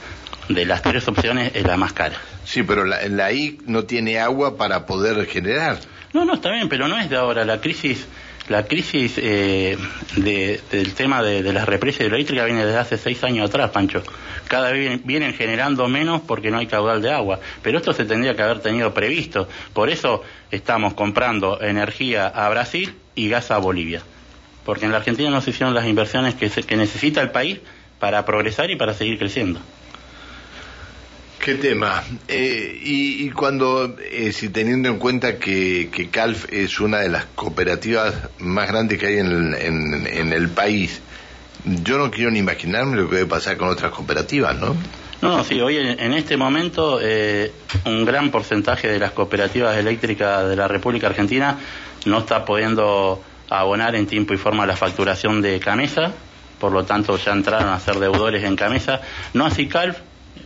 De 0.48 0.64
las 0.64 0.82
tres 0.82 1.06
opciones 1.08 1.52
es 1.54 1.64
la 1.64 1.76
más 1.76 1.92
cara. 1.92 2.16
Sí, 2.44 2.62
pero 2.62 2.84
la, 2.84 3.06
la 3.08 3.32
I 3.32 3.58
no 3.66 3.84
tiene 3.84 4.18
agua 4.18 4.56
para 4.56 4.86
poder 4.86 5.26
generar. 5.26 5.78
No, 6.12 6.24
no, 6.24 6.34
está 6.34 6.50
bien, 6.50 6.68
pero 6.68 6.88
no 6.88 6.98
es 6.98 7.08
de 7.08 7.16
ahora. 7.16 7.44
La 7.44 7.60
crisis 7.60 8.06
la 8.48 8.64
crisis 8.64 9.14
eh, 9.16 9.76
del 10.16 10.94
tema 10.94 11.22
de, 11.22 11.52
las 11.52 11.68
represas 11.68 12.02
hidroeléctricas 12.02 12.46
viene 12.46 12.64
desde 12.64 12.78
hace 12.78 12.98
seis 12.98 13.22
años 13.22 13.48
atrás, 13.48 13.70
Pancho. 13.70 14.02
Cada 14.48 14.72
vez 14.72 15.04
vienen 15.04 15.34
generando 15.34 15.86
menos 15.88 16.22
porque 16.22 16.50
no 16.50 16.58
hay 16.58 16.66
caudal 16.66 17.00
de 17.00 17.12
agua. 17.12 17.38
Pero 17.62 17.78
esto 17.78 17.92
se 17.92 18.04
tendría 18.04 18.34
que 18.34 18.42
haber 18.42 18.60
tenido 18.60 18.92
previsto. 18.92 19.48
Por 19.72 19.88
eso 19.88 20.22
estamos 20.50 20.94
comprando 20.94 21.60
energía 21.60 22.26
a 22.26 22.48
Brasil 22.48 22.94
y 23.14 23.28
gas 23.28 23.50
a 23.50 23.58
Bolivia. 23.58 24.02
Porque 24.64 24.84
en 24.84 24.90
la 24.90 24.98
Argentina 24.98 25.30
no 25.30 25.40
se 25.40 25.50
hicieron 25.50 25.74
las 25.74 25.86
inversiones 25.86 26.34
que, 26.34 26.50
que 26.50 26.76
necesita 26.76 27.20
el 27.20 27.30
país 27.30 27.60
para 28.00 28.24
progresar 28.24 28.70
y 28.70 28.76
para 28.76 28.94
seguir 28.94 29.18
creciendo. 29.18 29.60
Qué 31.40 31.54
tema. 31.54 32.02
Eh, 32.28 32.78
y, 32.82 33.30
cuando, 33.30 33.96
eh, 33.98 34.30
si 34.32 34.50
teniendo 34.50 34.90
en 34.90 34.98
cuenta 34.98 35.38
que, 35.38 35.88
que, 35.90 36.10
CALF 36.10 36.52
es 36.52 36.80
una 36.80 36.98
de 36.98 37.08
las 37.08 37.24
cooperativas 37.34 38.14
más 38.40 38.68
grandes 38.68 38.98
que 38.98 39.06
hay 39.06 39.18
en 39.20 39.54
el, 39.54 40.06
en, 40.06 40.32
el 40.34 40.50
país, 40.50 41.00
yo 41.64 41.96
no 41.96 42.10
quiero 42.10 42.30
ni 42.30 42.40
imaginarme 42.40 42.96
lo 42.96 43.04
que 43.04 43.08
puede 43.08 43.26
pasar 43.26 43.56
con 43.56 43.68
otras 43.68 43.90
cooperativas, 43.90 44.58
¿no? 44.58 44.76
No, 45.22 45.42
sí, 45.42 45.58
hoy 45.62 45.78
en, 45.78 46.12
este 46.12 46.36
momento 46.36 46.98
eh, 47.00 47.52
un 47.86 48.04
gran 48.04 48.30
porcentaje 48.30 48.88
de 48.88 48.98
las 48.98 49.12
cooperativas 49.12 49.78
eléctricas 49.78 50.46
de 50.46 50.56
la 50.56 50.68
República 50.68 51.06
Argentina 51.06 51.58
no 52.04 52.18
está 52.18 52.44
pudiendo 52.44 53.22
abonar 53.48 53.94
en 53.94 54.06
tiempo 54.06 54.34
y 54.34 54.36
forma 54.36 54.66
la 54.66 54.76
facturación 54.76 55.40
de 55.40 55.58
Camesa, 55.58 56.12
por 56.58 56.72
lo 56.72 56.84
tanto 56.84 57.16
ya 57.16 57.32
entraron 57.32 57.70
a 57.70 57.80
ser 57.80 57.98
deudores 57.98 58.44
en 58.44 58.56
Camesa, 58.56 59.00
no 59.32 59.46
así 59.46 59.66
CALF, 59.66 59.96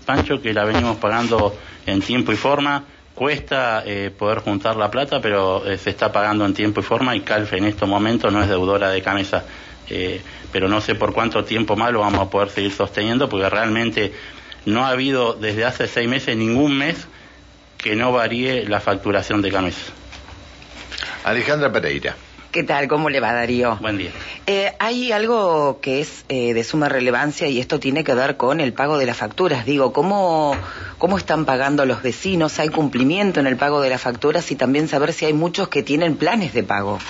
Pancho, 0.05 0.41
que 0.41 0.53
la 0.53 0.65
venimos 0.65 0.97
pagando 0.97 1.57
en 1.87 2.01
tiempo 2.01 2.33
y 2.33 2.37
forma. 2.37 2.85
Cuesta 3.15 3.83
eh, 3.87 4.11
poder 4.11 4.39
juntar 4.39 4.77
la 4.77 4.91
plata, 4.91 5.21
pero 5.21 5.65
eh, 5.65 5.79
se 5.79 5.91
está 5.91 6.11
pagando 6.11 6.45
en 6.45 6.53
tiempo 6.53 6.81
y 6.81 6.83
forma 6.83 7.15
y 7.15 7.21
Calf 7.21 7.53
en 7.53 7.65
estos 7.65 7.89
momentos 7.89 8.33
no 8.33 8.43
es 8.43 8.49
deudora 8.49 8.91
de 8.91 9.03
camisa. 9.03 9.45
Eh, 9.89 10.21
pero 10.51 10.69
no 10.69 10.81
sé 10.81 10.95
por 10.95 11.13
cuánto 11.13 11.45
tiempo 11.45 11.77
más 11.77 11.93
lo 11.93 12.01
vamos 12.01 12.21
a 12.21 12.31
poder 12.31 12.51
seguir 12.51 12.73
sosteniendo, 12.73 13.29
porque 13.29 13.49
realmente 13.49 14.13
no 14.67 14.85
ha 14.85 14.91
habido 14.91 15.35
desde 15.35 15.65
hace 15.65 15.87
seis 15.87 16.09
meses 16.09 16.37
ningún 16.37 16.77
mes 16.77 17.07
que 17.77 17.95
no 17.95 18.13
varíe 18.13 18.67
la 18.69 18.81
facturación 18.81 19.43
de 19.43 19.51
Gamesa. 19.51 19.93
Alejandra 21.25 21.71
Pereira. 21.71 22.17
¿Qué 22.55 22.63
tal? 22.63 22.87
¿Cómo 22.87 23.11
le 23.11 23.19
va, 23.19 23.33
Darío? 23.33 23.79
Buen 23.81 23.99
día. 23.99 24.13
Eh, 24.47 24.71
hay 24.79 25.11
algo 25.11 25.81
que 25.81 25.99
es 25.99 26.25
eh, 26.29 26.55
de 26.55 26.63
suma 26.63 26.89
relevancia 26.89 27.49
y 27.49 27.59
esto 27.59 27.81
tiene 27.81 28.05
que 28.05 28.15
ver 28.15 28.37
con 28.37 28.61
el 28.61 28.73
pago 28.73 28.97
de 28.97 29.07
las 29.07 29.17
facturas. 29.17 29.67
Digo, 29.67 29.93
¿cómo, 29.93 30.57
¿cómo 30.99 31.19
están 31.19 31.47
pagando 31.47 31.85
los 31.85 32.05
vecinos? 32.05 32.61
¿Hay 32.61 32.69
cumplimiento 32.69 33.41
en 33.41 33.49
el 33.49 33.57
pago 33.57 33.81
de 33.81 33.91
las 33.91 34.03
facturas? 34.03 34.53
Y 34.53 34.55
también 34.55 34.87
saber 34.87 35.13
si 35.13 35.25
hay 35.25 35.33
muchos 35.33 35.67
que 35.67 35.83
tienen 35.83 36.15
planes 36.15 36.55
de 36.55 36.63
pago. 36.63 37.01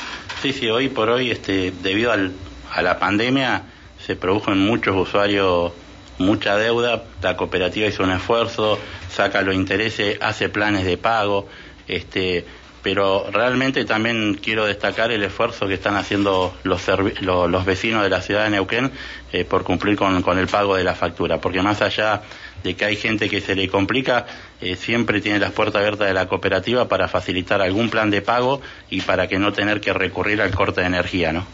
Sí, 0.40 0.54
sí, 0.54 0.70
hoy 0.70 0.88
por 0.88 1.10
hoy, 1.10 1.30
este, 1.30 1.74
debido 1.82 2.10
al, 2.10 2.32
a 2.72 2.80
la 2.80 2.98
pandemia, 2.98 3.64
se 4.02 4.16
produjo 4.16 4.50
en 4.50 4.60
muchos 4.60 4.96
usuarios 4.96 5.72
mucha 6.16 6.56
deuda. 6.56 7.04
La 7.20 7.36
cooperativa 7.36 7.86
hizo 7.86 8.02
un 8.02 8.12
esfuerzo, 8.12 8.78
saca 9.10 9.42
los 9.42 9.54
intereses, 9.54 10.16
hace 10.22 10.48
planes 10.48 10.86
de 10.86 10.96
pago. 10.96 11.46
Este, 11.86 12.46
pero 12.84 13.30
realmente 13.32 13.86
también 13.86 14.34
quiero 14.34 14.66
destacar 14.66 15.10
el 15.10 15.22
esfuerzo 15.22 15.66
que 15.66 15.74
están 15.74 15.96
haciendo 15.96 16.54
los, 16.64 16.82
los, 17.22 17.64
vecinos 17.64 18.02
de 18.02 18.10
la 18.10 18.20
ciudad 18.20 18.44
de 18.44 18.50
Neuquén 18.50 18.92
eh, 19.32 19.46
por 19.46 19.64
cumplir 19.64 19.96
con, 19.96 20.38
el 20.38 20.46
pago 20.48 20.76
de 20.76 20.84
la 20.84 20.94
factura, 20.94 21.40
porque 21.40 21.62
más 21.62 21.80
allá 21.80 22.20
de 22.62 22.76
que 22.76 22.84
hay 22.84 22.96
gente 22.96 23.30
que 23.30 23.40
se 23.40 23.54
le 23.54 23.68
complica, 23.68 24.26
eh, 24.60 24.76
siempre 24.76 25.22
tiene 25.22 25.38
las 25.38 25.52
puertas 25.52 25.80
abiertas 25.80 26.08
de 26.08 26.12
la 26.12 26.28
cooperativa 26.28 26.86
para 26.86 27.08
facilitar 27.08 27.62
algún 27.62 27.88
plan 27.88 28.10
de 28.10 28.20
pago 28.20 28.60
y 28.90 29.00
para 29.00 29.28
que 29.28 29.38
no 29.38 29.54
tener 29.54 29.80
que 29.80 29.94
recurrir 29.94 30.42
al 30.42 30.50
corte 30.50 30.82
de 30.82 30.88
energía, 30.88 31.32
¿no? 31.32 31.46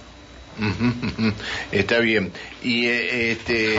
Está 1.71 2.01
bien. 2.01 2.33
Y 2.65 2.87
eh, 2.87 3.31
este, 3.31 3.79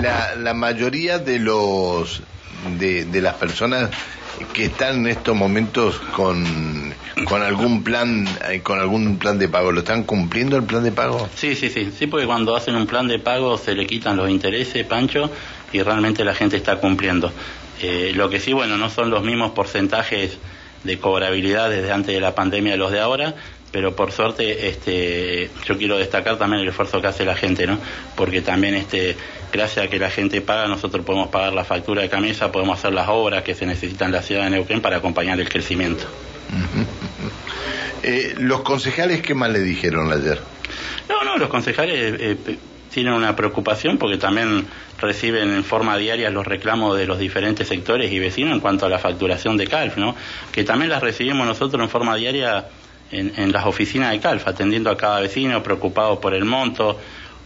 la, 0.00 0.34
la 0.34 0.52
mayoría 0.52 1.20
de 1.20 1.38
los 1.38 2.24
de, 2.76 3.04
de 3.04 3.22
las 3.22 3.34
personas 3.34 3.90
que 4.52 4.66
están 4.66 5.00
en 5.00 5.06
estos 5.08 5.36
momentos 5.36 5.98
con, 6.14 6.94
con 7.24 7.42
algún 7.42 7.82
plan 7.82 8.26
eh, 8.48 8.60
con 8.60 8.78
algún 8.78 9.18
plan 9.18 9.38
de 9.38 9.48
pago. 9.48 9.72
¿Lo 9.72 9.80
están 9.80 10.04
cumpliendo 10.04 10.56
el 10.56 10.64
plan 10.64 10.84
de 10.84 10.92
pago? 10.92 11.28
Sí, 11.34 11.54
sí, 11.54 11.70
sí. 11.70 11.90
Sí, 11.96 12.06
porque 12.06 12.26
cuando 12.26 12.56
hacen 12.56 12.76
un 12.76 12.86
plan 12.86 13.08
de 13.08 13.18
pago 13.18 13.58
se 13.58 13.74
le 13.74 13.86
quitan 13.86 14.16
los 14.16 14.28
intereses, 14.30 14.86
Pancho, 14.86 15.30
y 15.72 15.82
realmente 15.82 16.24
la 16.24 16.34
gente 16.34 16.56
está 16.56 16.76
cumpliendo. 16.76 17.32
Eh, 17.80 18.12
lo 18.14 18.30
que 18.30 18.40
sí, 18.40 18.52
bueno, 18.52 18.76
no 18.76 18.90
son 18.90 19.10
los 19.10 19.24
mismos 19.24 19.52
porcentajes 19.52 20.38
de 20.84 20.98
cobrabilidad 20.98 21.70
desde 21.70 21.92
antes 21.92 22.14
de 22.14 22.20
la 22.20 22.34
pandemia 22.34 22.72
de 22.72 22.78
los 22.78 22.92
de 22.92 23.00
ahora, 23.00 23.34
pero 23.72 23.96
por 23.96 24.12
suerte 24.12 24.68
este 24.68 25.50
yo 25.64 25.76
quiero 25.76 25.96
destacar 25.96 26.38
también 26.38 26.62
el 26.62 26.68
esfuerzo 26.68 27.00
que 27.00 27.08
hace 27.08 27.24
la 27.24 27.34
gente 27.34 27.66
no 27.66 27.78
porque 28.14 28.42
también 28.42 28.74
este 28.74 29.16
gracias 29.50 29.86
a 29.86 29.88
que 29.88 29.98
la 29.98 30.10
gente 30.10 30.40
paga 30.42 30.68
nosotros 30.68 31.04
podemos 31.04 31.28
pagar 31.28 31.52
la 31.54 31.64
factura 31.64 32.02
de 32.02 32.08
camisa 32.08 32.52
podemos 32.52 32.78
hacer 32.78 32.92
las 32.92 33.08
obras 33.08 33.42
que 33.42 33.54
se 33.54 33.66
necesitan 33.66 34.08
en 34.08 34.12
la 34.12 34.22
ciudad 34.22 34.44
de 34.44 34.50
Neuquén 34.50 34.80
para 34.80 34.98
acompañar 34.98 35.40
el 35.40 35.48
crecimiento. 35.48 36.04
Eh, 38.02 38.34
los 38.38 38.60
concejales 38.60 39.22
qué 39.22 39.34
más 39.34 39.50
le 39.50 39.60
dijeron 39.60 40.12
ayer 40.12 40.38
no 41.08 41.24
no 41.24 41.38
los 41.38 41.48
concejales 41.48 42.14
eh, 42.20 42.58
tienen 42.92 43.14
una 43.14 43.34
preocupación 43.34 43.96
porque 43.96 44.18
también 44.18 44.66
reciben 45.00 45.50
en 45.50 45.64
forma 45.64 45.96
diaria 45.96 46.30
los 46.30 46.46
reclamos 46.46 46.98
de 46.98 47.06
los 47.06 47.18
diferentes 47.18 47.66
sectores 47.66 48.12
y 48.12 48.18
vecinos 48.18 48.52
en 48.52 48.60
cuanto 48.60 48.86
a 48.86 48.88
la 48.90 48.98
facturación 48.98 49.56
de 49.56 49.66
CALF, 49.66 49.96
¿no? 49.96 50.14
que 50.52 50.62
también 50.62 50.90
las 50.90 51.02
recibimos 51.02 51.46
nosotros 51.46 51.82
en 51.82 51.88
forma 51.88 52.14
diaria 52.16 52.66
en, 53.12 53.52
las 53.52 53.66
oficinas 53.66 54.10
de 54.10 54.20
CALF, 54.20 54.46
atendiendo 54.48 54.90
a 54.90 54.96
cada 54.96 55.20
vecino, 55.20 55.62
preocupado 55.62 56.20
por 56.20 56.34
el 56.34 56.44
monto, 56.44 56.98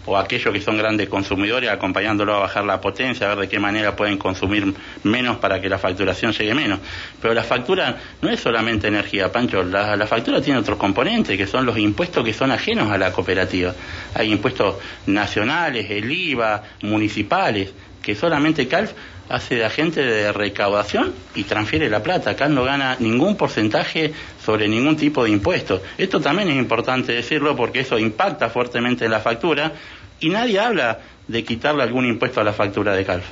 o 0.07 0.17
aquellos 0.17 0.53
que 0.55 0.61
son 0.61 0.79
grandes 0.79 1.09
consumidores, 1.09 1.69
acompañándolo 1.69 2.37
a 2.37 2.39
bajar 2.39 2.65
la 2.65 2.81
potencia, 2.81 3.27
a 3.27 3.31
ver 3.31 3.47
de 3.47 3.49
qué 3.49 3.59
manera 3.59 3.97
pueden 3.97 4.19
consumir 4.19 4.73
menos 5.03 5.39
para 5.39 5.61
que 5.61 5.69
la 5.69 5.79
facturación 5.79 6.33
llegue 6.33 6.55
menos. 6.55 6.79
Pero 7.21 7.35
la 7.35 7.43
factura 7.43 7.97
no 8.23 8.31
es 8.31 8.39
solamente 8.39 8.87
energía, 8.87 9.33
Pancho, 9.33 9.65
la, 9.65 9.97
la, 9.97 10.07
factura 10.07 10.41
tiene 10.41 10.61
otros 10.61 10.79
componentes, 10.79 11.37
que 11.37 11.47
son 11.47 11.67
los 11.67 11.77
impuestos 11.77 12.25
que 12.25 12.33
son 12.33 12.53
ajenos 12.53 12.91
a 12.91 12.99
la 12.99 13.13
cooperativa. 13.13 13.75
Hay 14.15 14.31
impuestos 14.31 14.77
nacionales, 15.07 15.91
el 15.91 16.11
IVA, 16.11 16.63
municipales, 16.83 17.73
que 18.01 18.15
solamente 18.15 18.69
CALF 18.69 18.93
hace 19.29 19.57
de 19.57 19.65
agente 19.65 20.03
de 20.03 20.33
recaudación 20.33 21.13
y 21.35 21.45
transfiere 21.45 21.89
la 21.89 22.03
plata. 22.03 22.31
Acá 22.31 22.49
no 22.49 22.65
gana 22.65 22.97
ningún 22.99 23.37
porcentaje 23.37 24.13
sobre 24.45 24.69
ningún 24.69 24.97
tipo 24.97 25.25
de 25.25 25.31
impuesto. 25.31 25.83
Esto 25.99 26.21
también 26.21 26.49
es 26.49 26.57
importante 26.57 27.13
decirlo 27.13 27.57
porque 27.57 27.81
eso 27.81 27.99
impacta 27.99 28.49
fuertemente 28.49 29.05
en 29.05 29.11
la 29.11 29.21
factura 29.21 29.73
y 30.21 30.29
nadie 30.29 30.61
habla 30.61 31.01
de 31.29 31.45
quitarle 31.45 31.83
algún 31.83 32.07
impuesto 32.07 32.41
a 32.41 32.45
la 32.45 32.53
factura 32.53 32.95
de 32.95 33.05
CALF. 33.05 33.25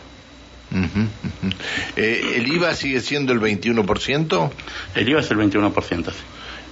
Eh, 1.97 2.35
¿El 2.37 2.53
IVA 2.53 2.75
sigue 2.75 3.01
siendo 3.01 3.33
el 3.33 3.41
21%? 3.41 4.51
El 4.97 5.09
IVA 5.09 5.21
es 5.21 5.31
el 5.31 5.39
21%. 5.39 6.13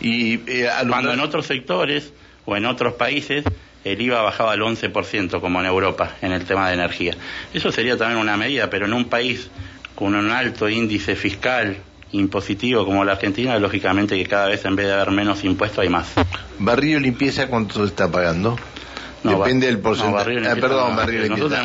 Y, 0.01 0.35
eh, 0.51 0.69
Cuando 0.89 1.13
en 1.13 1.21
otros 1.21 1.47
sectores 1.47 2.13
o 2.45 2.57
en 2.57 2.67
otros 2.67 2.95
países 2.95 3.45
el 3.85 4.01
IVA 4.01 4.23
bajaba 4.23 4.53
al 4.53 4.61
11%, 4.61 5.41
como 5.41 5.61
en 5.61 5.67
Europa, 5.67 6.17
en 6.23 6.33
el 6.33 6.45
tema 6.45 6.69
de 6.69 6.75
energía. 6.75 7.15
Eso 7.53 7.73
sería 7.73 7.97
también 7.97 8.21
una 8.21 8.37
medida, 8.37 8.71
pero 8.71 8.87
en 8.87 8.93
un 8.93 9.07
país 9.07 9.51
con 9.95 10.15
un 10.15 10.31
alto 10.31 10.69
índice 10.69 11.17
fiscal 11.17 11.77
impositivo 12.13 12.85
como 12.85 13.05
la 13.05 13.13
Argentina, 13.13 13.59
lógicamente 13.59 14.17
que 14.17 14.27
cada 14.27 14.49
vez 14.49 14.65
en 14.65 14.77
vez 14.77 14.87
de 14.87 14.93
haber 14.93 15.11
menos 15.11 15.45
impuestos 15.45 15.81
hay 15.81 15.89
más. 15.89 16.13
¿Barrio 16.59 17.01
limpieza 17.01 17.49
cuánto 17.49 17.81
se 17.81 17.87
está 17.87 18.11
pagando? 18.11 18.59
Depende 19.23 19.67
del 19.67 19.79
porcentaje. 19.79 20.39
Ah, 20.47 20.55
perdón, 20.55 20.99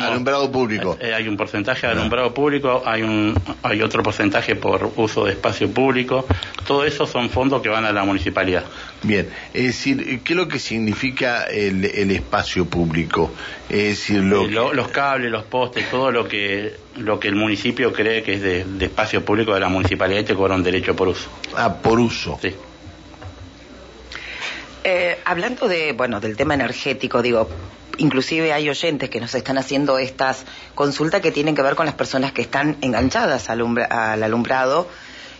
alumbrado 0.02 0.50
público. 0.50 0.96
Eh, 1.00 1.14
hay 1.14 1.26
un 1.28 1.36
porcentaje 1.36 1.86
de 1.86 1.92
alumbrado 1.92 2.32
público, 2.32 2.82
hay 2.84 3.02
un 3.02 3.34
hay 3.62 3.82
otro 3.82 4.02
porcentaje 4.02 4.54
por 4.54 4.92
uso 4.96 5.24
de 5.24 5.32
espacio 5.32 5.70
público. 5.70 6.26
Todo 6.66 6.84
eso 6.84 7.06
son 7.06 7.30
fondos 7.30 7.60
que 7.62 7.68
van 7.68 7.84
a 7.84 7.92
la 7.92 8.04
municipalidad. 8.04 8.64
Bien, 9.02 9.28
es 9.54 9.64
decir, 9.64 10.20
¿qué 10.22 10.32
es 10.32 10.36
lo 10.36 10.48
que 10.48 10.58
significa 10.58 11.44
el, 11.44 11.84
espacio 11.84 12.66
público? 12.66 13.32
Es 13.68 13.88
decir, 13.88 14.22
lo 14.22 14.44
eh, 14.44 14.74
los 14.74 14.88
cables, 14.88 15.30
los 15.30 15.44
postes, 15.44 15.90
todo 15.90 16.10
lo 16.10 16.26
que 16.26 16.74
lo 16.96 17.18
que 17.20 17.28
el 17.28 17.36
municipio 17.36 17.92
cree 17.92 18.22
que 18.22 18.34
es 18.34 18.42
de, 18.42 18.84
espacio 18.84 19.24
público 19.24 19.54
de 19.54 19.60
la 19.60 19.68
municipalidad 19.68 20.20
y 20.20 20.24
te 20.24 20.34
cobra 20.34 20.54
un 20.54 20.62
derecho 20.62 20.94
por 20.96 21.08
uso. 21.08 21.28
Ah, 21.56 21.74
por 21.74 22.00
uso. 22.00 22.38
Sí. 22.40 22.54
Eh, 24.90 25.18
hablando 25.26 25.68
de, 25.68 25.92
bueno, 25.92 26.18
del 26.18 26.34
tema 26.34 26.54
energético, 26.54 27.20
digo, 27.20 27.46
inclusive 27.98 28.54
hay 28.54 28.70
oyentes 28.70 29.10
que 29.10 29.20
nos 29.20 29.34
están 29.34 29.58
haciendo 29.58 29.98
estas 29.98 30.46
consultas 30.74 31.20
que 31.20 31.30
tienen 31.30 31.54
que 31.54 31.60
ver 31.60 31.74
con 31.74 31.84
las 31.84 31.94
personas 31.94 32.32
que 32.32 32.40
están 32.40 32.78
enganchadas 32.80 33.50
al, 33.50 33.60
alumbrado. 34.22 34.88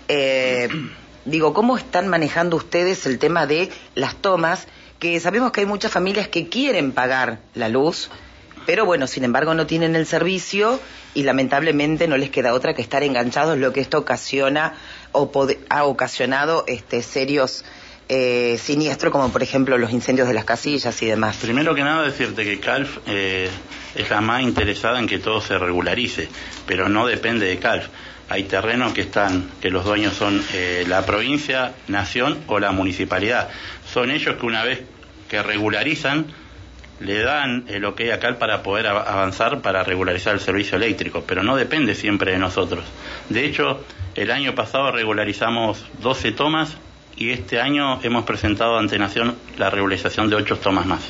Eh, 0.06 0.68
digo, 1.24 1.54
¿cómo 1.54 1.78
están 1.78 2.08
manejando 2.08 2.58
ustedes 2.58 3.06
el 3.06 3.18
tema 3.18 3.46
de 3.46 3.70
las 3.94 4.16
tomas? 4.16 4.66
Que 4.98 5.18
sabemos 5.18 5.50
que 5.50 5.60
hay 5.60 5.66
muchas 5.66 5.92
familias 5.92 6.28
que 6.28 6.50
quieren 6.50 6.92
pagar 6.92 7.38
la 7.54 7.70
luz, 7.70 8.10
pero 8.66 8.84
bueno, 8.84 9.06
sin 9.06 9.24
embargo 9.24 9.54
no 9.54 9.66
tienen 9.66 9.96
el 9.96 10.04
servicio 10.04 10.78
y 11.14 11.22
lamentablemente 11.22 12.06
no 12.06 12.18
les 12.18 12.28
queda 12.28 12.52
otra 12.52 12.74
que 12.74 12.82
estar 12.82 13.02
enganchados, 13.02 13.56
lo 13.56 13.72
que 13.72 13.80
esto 13.80 13.96
ocasiona 13.96 14.74
o 15.12 15.30
ha 15.70 15.84
ocasionado 15.84 16.64
este, 16.66 17.00
serios 17.00 17.64
eh, 18.08 18.58
siniestro, 18.58 19.10
como 19.10 19.30
por 19.30 19.42
ejemplo 19.42 19.76
los 19.76 19.92
incendios 19.92 20.28
de 20.28 20.34
las 20.34 20.44
casillas 20.44 21.00
y 21.02 21.06
demás? 21.06 21.36
Primero 21.36 21.74
que 21.74 21.82
nada 21.82 22.02
decirte 22.02 22.44
que 22.44 22.58
CALF 22.58 22.98
eh, 23.06 23.50
es 23.94 24.10
la 24.10 24.20
más 24.20 24.42
interesada 24.42 24.98
en 24.98 25.06
que 25.06 25.18
todo 25.18 25.40
se 25.40 25.58
regularice, 25.58 26.28
pero 26.66 26.88
no 26.88 27.06
depende 27.06 27.46
de 27.46 27.58
CALF. 27.58 27.88
Hay 28.30 28.44
terrenos 28.44 28.92
que 28.92 29.02
están, 29.02 29.50
que 29.60 29.70
los 29.70 29.84
dueños 29.84 30.14
son 30.14 30.42
eh, 30.52 30.84
la 30.86 31.04
provincia, 31.06 31.72
nación 31.88 32.38
o 32.46 32.58
la 32.58 32.72
municipalidad. 32.72 33.48
Son 33.90 34.10
ellos 34.10 34.36
que 34.36 34.46
una 34.46 34.64
vez 34.64 34.82
que 35.28 35.42
regularizan, 35.42 36.26
le 37.00 37.22
dan 37.22 37.64
el 37.68 37.84
ok 37.84 38.00
a 38.12 38.18
CALF 38.18 38.38
para 38.38 38.62
poder 38.62 38.86
avanzar 38.86 39.60
para 39.60 39.84
regularizar 39.84 40.34
el 40.34 40.40
servicio 40.40 40.76
eléctrico, 40.76 41.24
pero 41.26 41.42
no 41.42 41.56
depende 41.56 41.94
siempre 41.94 42.32
de 42.32 42.38
nosotros. 42.38 42.84
De 43.28 43.44
hecho, 43.44 43.84
el 44.14 44.30
año 44.30 44.54
pasado 44.54 44.90
regularizamos 44.90 45.84
12 46.00 46.32
tomas 46.32 46.76
y 47.18 47.30
este 47.32 47.60
año 47.60 48.00
hemos 48.02 48.24
presentado 48.24 48.78
ante 48.78 48.98
Nación 48.98 49.36
la 49.56 49.70
regularización 49.70 50.30
de 50.30 50.36
ocho 50.36 50.56
tomas 50.56 50.86
más. 50.86 51.02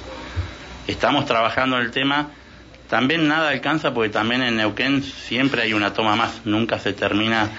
Estamos 0.86 1.26
trabajando 1.26 1.76
en 1.76 1.82
el 1.82 1.90
tema, 1.90 2.30
también 2.88 3.28
nada 3.28 3.50
alcanza 3.50 3.92
porque 3.92 4.08
también 4.08 4.42
en 4.42 4.56
Neuquén 4.56 5.02
siempre 5.02 5.62
hay 5.62 5.74
una 5.74 5.92
toma 5.92 6.16
más, 6.16 6.46
nunca 6.46 6.78
se 6.78 6.94
termina, 6.94 7.50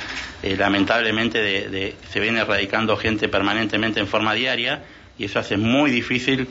eh, 0.41 0.55
lamentablemente 0.57 1.39
de, 1.39 1.95
se 2.09 2.19
viene 2.19 2.39
erradicando 2.39 2.97
gente 2.97 3.29
permanentemente 3.29 3.99
en 3.99 4.07
forma 4.07 4.33
diaria 4.33 4.83
y 5.19 5.25
eso 5.25 5.37
hace 5.37 5.57
muy 5.57 5.91
difícil, 5.91 6.47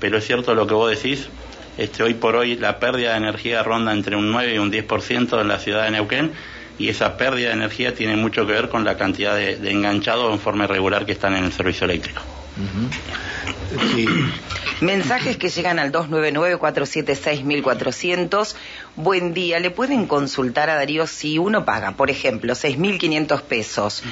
pero 0.00 0.16
es 0.16 0.26
cierto 0.26 0.54
lo 0.54 0.66
que 0.66 0.72
vos 0.72 0.90
decís, 0.90 1.28
este, 1.76 2.02
hoy 2.02 2.14
por 2.14 2.36
hoy 2.36 2.56
la 2.56 2.78
pérdida 2.78 3.10
de 3.10 3.18
energía 3.18 3.62
ronda 3.62 3.92
entre 3.92 4.16
un 4.16 4.32
9 4.32 4.54
y 4.54 4.58
un 4.58 4.72
10% 4.72 5.38
en 5.38 5.48
la 5.48 5.58
ciudad 5.58 5.84
de 5.84 5.90
Neuquén 5.90 6.32
y 6.78 6.88
esa 6.88 7.16
pérdida 7.16 7.48
de 7.48 7.54
energía 7.54 7.94
tiene 7.94 8.16
mucho 8.16 8.46
que 8.46 8.52
ver 8.52 8.68
con 8.68 8.84
la 8.84 8.96
cantidad 8.96 9.34
de, 9.34 9.54
enganchados 9.70 10.32
en 10.32 10.38
forma 10.38 10.64
irregular 10.64 11.06
que 11.06 11.12
están 11.12 11.34
en 11.34 11.44
el 11.44 11.52
servicio 11.52 11.84
eléctrico. 11.84 12.22
Mensajes 14.80 15.36
que 15.36 15.48
llegan 15.48 15.78
al 15.78 15.92
299-476-1400. 15.92 18.54
Buen 18.96 19.34
día, 19.34 19.58
¿le 19.58 19.70
pueden 19.70 20.06
consultar 20.06 20.70
a 20.70 20.74
Darío 20.74 21.06
si 21.06 21.38
uno 21.38 21.64
paga, 21.64 21.92
por 21.92 22.10
ejemplo, 22.10 22.54
6.500 22.54 23.42
pesos 23.42 24.02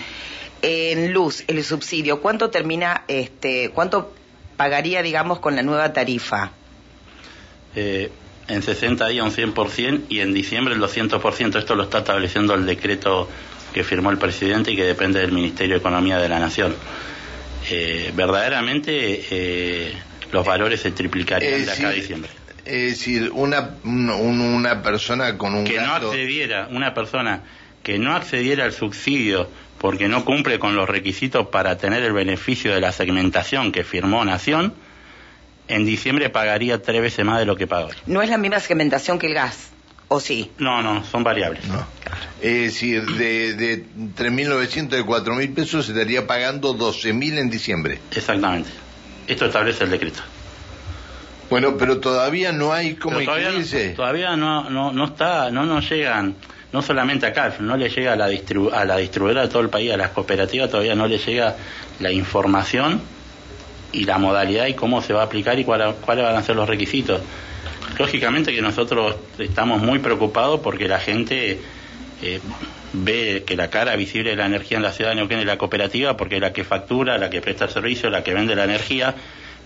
en 0.63 1.13
luz, 1.13 1.45
el 1.47 1.63
subsidio, 1.63 2.23
cuánto 2.23 2.49
termina, 2.49 3.05
este, 3.09 3.71
cuánto 3.71 4.15
pagaría, 4.57 5.03
digamos, 5.03 5.39
con 5.39 5.57
la 5.57 5.63
nueva 5.63 5.93
tarifa? 5.93 6.53
Eh, 7.77 8.11
en 8.49 8.63
60 8.63 9.09
días 9.09 9.25
un 9.25 9.33
100% 9.33 10.03
y 10.09 10.21
en 10.21 10.33
diciembre 10.33 10.75
el 10.75 10.81
200%. 10.81 11.59
Esto 11.59 11.75
lo 11.75 11.85
está 11.85 11.99
estableciendo 11.99 12.55
el 12.55 12.67
decreto 12.67 13.29
que 13.73 13.85
firmó 13.85 14.11
el 14.11 14.19
presidente 14.19 14.73
y 14.73 14.77
que 14.77 14.85
depende 14.85 15.21
del 15.21 15.33
Ministerio 15.33 15.75
de 15.75 15.81
Economía 15.81 16.19
de 16.19 16.29
la 16.29 16.39
Nación. 16.39 16.75
Eh, 17.71 18.13
verdaderamente 18.15 19.25
eh, 19.31 19.95
los 20.33 20.45
valores 20.47 20.81
se 20.81 20.91
triplicarían 20.93 21.65
de 21.65 21.71
acá 21.71 21.89
a 21.89 21.93
diciembre. 21.93 22.31
Es 22.65 22.99
decir, 22.99 23.31
una, 23.33 23.77
una 23.85 24.83
persona 24.83 25.37
con 25.37 25.55
un 25.55 25.65
que 25.65 25.79
no 25.81 25.95
accediera, 25.95 26.69
una 26.71 26.95
persona 26.95 27.43
que 27.83 27.99
no 27.99 28.15
accediera 28.15 28.65
al 28.65 28.73
subsidio 28.73 29.49
porque 29.79 30.09
no 30.09 30.25
cumple 30.25 30.59
con 30.59 30.75
los 30.75 30.89
requisitos 30.89 31.49
para 31.49 31.77
tener 31.77 32.03
el 32.03 32.15
beneficio 32.15 32.73
de 32.73 32.81
la 32.81 32.91
segmentación 32.91 33.71
que 33.71 33.85
firmó 33.85 34.25
Nación, 34.25 34.73
en 35.69 35.85
diciembre 35.85 36.31
pagaría 36.31 36.81
tres 36.83 37.01
veces 37.01 37.25
más 37.25 37.39
de 37.39 37.47
lo 37.47 37.57
que 37.57 37.67
pagó. 37.67 37.91
¿No 38.07 38.23
es 38.23 38.29
la 38.29 38.39
misma 38.39 38.61
segmentación 38.61 39.19
que 39.19 39.27
el 39.27 39.35
gas? 39.35 39.71
¿O 40.09 40.21
sí? 40.21 40.51
No, 40.59 40.83
no, 40.83 41.05
son 41.05 41.25
variables. 41.25 41.65
No. 41.67 41.85
Es 42.41 42.75
decir, 42.75 43.05
de, 43.05 43.55
de 43.55 43.85
3.900 44.17 44.89
de 44.89 45.05
4.000 45.05 45.55
pesos 45.55 45.87
se 45.87 45.93
estaría 45.93 46.27
pagando 46.27 46.77
12.000 46.77 47.39
en 47.39 47.51
diciembre. 47.51 47.99
Exactamente. 48.11 48.69
Esto 49.27 49.47
establece 49.47 49.85
el 49.85 49.91
decreto. 49.91 50.21
Bueno, 51.49 51.77
pero 51.79 52.01
todavía 52.01 52.53
no 52.53 52.73
hay 52.73 52.95
como 52.95 53.21
todavía, 53.21 53.51
no, 53.51 53.95
todavía 53.97 54.37
no, 54.37 54.71
no, 54.71 54.93
no 54.93 55.05
está, 55.05 55.51
no 55.51 55.65
nos 55.65 55.89
llegan, 55.89 56.35
no 56.73 56.83
solamente 56.83 57.27
acá, 57.27 57.55
no 57.61 57.77
le 57.77 57.89
llega 57.89 58.15
a 58.15 58.17
la, 58.17 58.27
a 58.27 58.85
la 58.85 58.97
distribuidora 58.97 59.43
de 59.43 59.49
todo 59.49 59.63
el 59.63 59.69
país, 59.69 59.93
a 59.93 59.97
las 59.97 60.11
cooperativas 60.11 60.71
todavía 60.71 60.95
no 60.95 61.07
le 61.07 61.19
llega 61.19 61.55
la 62.01 62.11
información 62.11 63.01
y 63.95 64.05
la 64.05 64.19
modalidad 64.19 64.67
y 64.67 64.75
cómo 64.75 65.01
se 65.01 65.13
va 65.13 65.23
a 65.23 65.25
aplicar 65.25 65.59
y 65.59 65.65
cuáles 65.65 65.95
van 66.07 66.37
a 66.37 66.43
ser 66.43 66.57
los 66.57 66.69
requisitos. 66.69 67.21
Lógicamente 67.99 68.53
que 68.53 68.61
nosotros 68.61 69.17
estamos 69.39 69.81
muy 69.81 70.01
preocupados 70.01 70.61
porque 70.61 70.89
la 70.89 70.99
gente 70.99 71.61
eh, 72.23 72.41
ve 72.93 73.45
que 73.47 73.57
la 73.57 73.71
cara 73.71 73.95
visible 73.97 74.31
de 74.31 74.37
la 74.37 74.47
energía 74.47 74.79
en 74.79 74.83
la 74.83 74.93
ciudad 74.93 75.11
de 75.11 75.17
Neuquén 75.17 75.39
es 75.39 75.47
la 75.47 75.59
cooperativa 75.59 76.17
porque 76.17 76.37
es 76.37 76.41
la 76.41 76.53
que 76.53 76.65
factura, 76.65 77.19
la 77.19 77.31
que 77.31 77.41
presta 77.41 77.67
el 77.67 77.71
servicio, 77.71 78.11
la 78.11 78.25
que 78.25 78.35
vende 78.35 78.57
la 78.57 78.65
energía, 78.65 79.15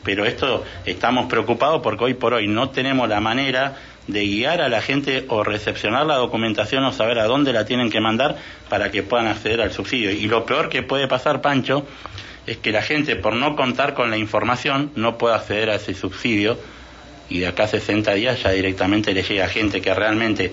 pero 0.05 0.27
esto 0.27 0.65
estamos 0.85 1.27
preocupados 1.27 1.81
porque 1.83 2.05
hoy 2.05 2.15
por 2.15 2.35
hoy 2.35 2.49
no 2.49 2.71
tenemos 2.71 3.09
la 3.09 3.21
manera 3.21 3.77
de 4.09 4.25
guiar 4.27 4.61
a 4.61 4.69
la 4.69 4.81
gente 4.81 5.27
o 5.29 5.45
recepcionar 5.45 6.07
la 6.07 6.17
documentación 6.17 6.85
o 6.85 6.93
saber 6.93 7.19
a 7.19 7.27
dónde 7.27 7.53
la 7.53 7.65
tienen 7.65 7.91
que 7.91 8.01
mandar 8.01 8.37
para 8.69 8.91
que 8.91 9.03
puedan 9.03 9.29
acceder 9.29 9.61
al 9.61 9.71
subsidio. 9.71 10.11
Y 10.11 10.27
lo 10.27 10.45
peor 10.45 10.69
que 10.69 10.83
puede 10.83 11.07
pasar, 11.07 11.41
Pancho, 11.41 11.87
es 12.47 12.57
que 12.57 12.73
la 12.73 12.83
gente, 12.83 13.15
por 13.17 13.35
no 13.35 13.55
contar 13.55 13.95
con 13.95 14.11
la 14.11 14.17
información, 14.17 14.91
no 14.97 15.19
puede 15.19 15.37
acceder 15.37 15.71
a 15.71 15.77
ese 15.77 15.95
subsidio 15.95 16.59
y 17.29 17.41
de 17.41 17.47
acá 17.47 17.65
a 17.65 17.69
60 17.69 18.15
días 18.15 18.43
ya 18.43 18.51
directamente 18.51 19.13
le 19.13 19.23
llega 19.23 19.49
gente 19.49 19.83
que 19.83 19.93
realmente 19.93 20.53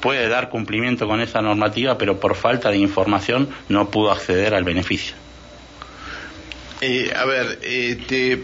puede 0.00 0.28
dar 0.28 0.48
cumplimiento 0.48 1.06
con 1.06 1.20
esa 1.20 1.42
normativa, 1.42 1.98
pero 1.98 2.18
por 2.18 2.34
falta 2.34 2.70
de 2.70 2.78
información 2.78 3.50
no 3.68 3.90
pudo 3.90 4.10
acceder 4.10 4.54
al 4.54 4.64
beneficio. 4.64 5.14
Eh, 6.80 7.12
a 7.14 7.24
ver, 7.26 7.58
este, 7.62 8.40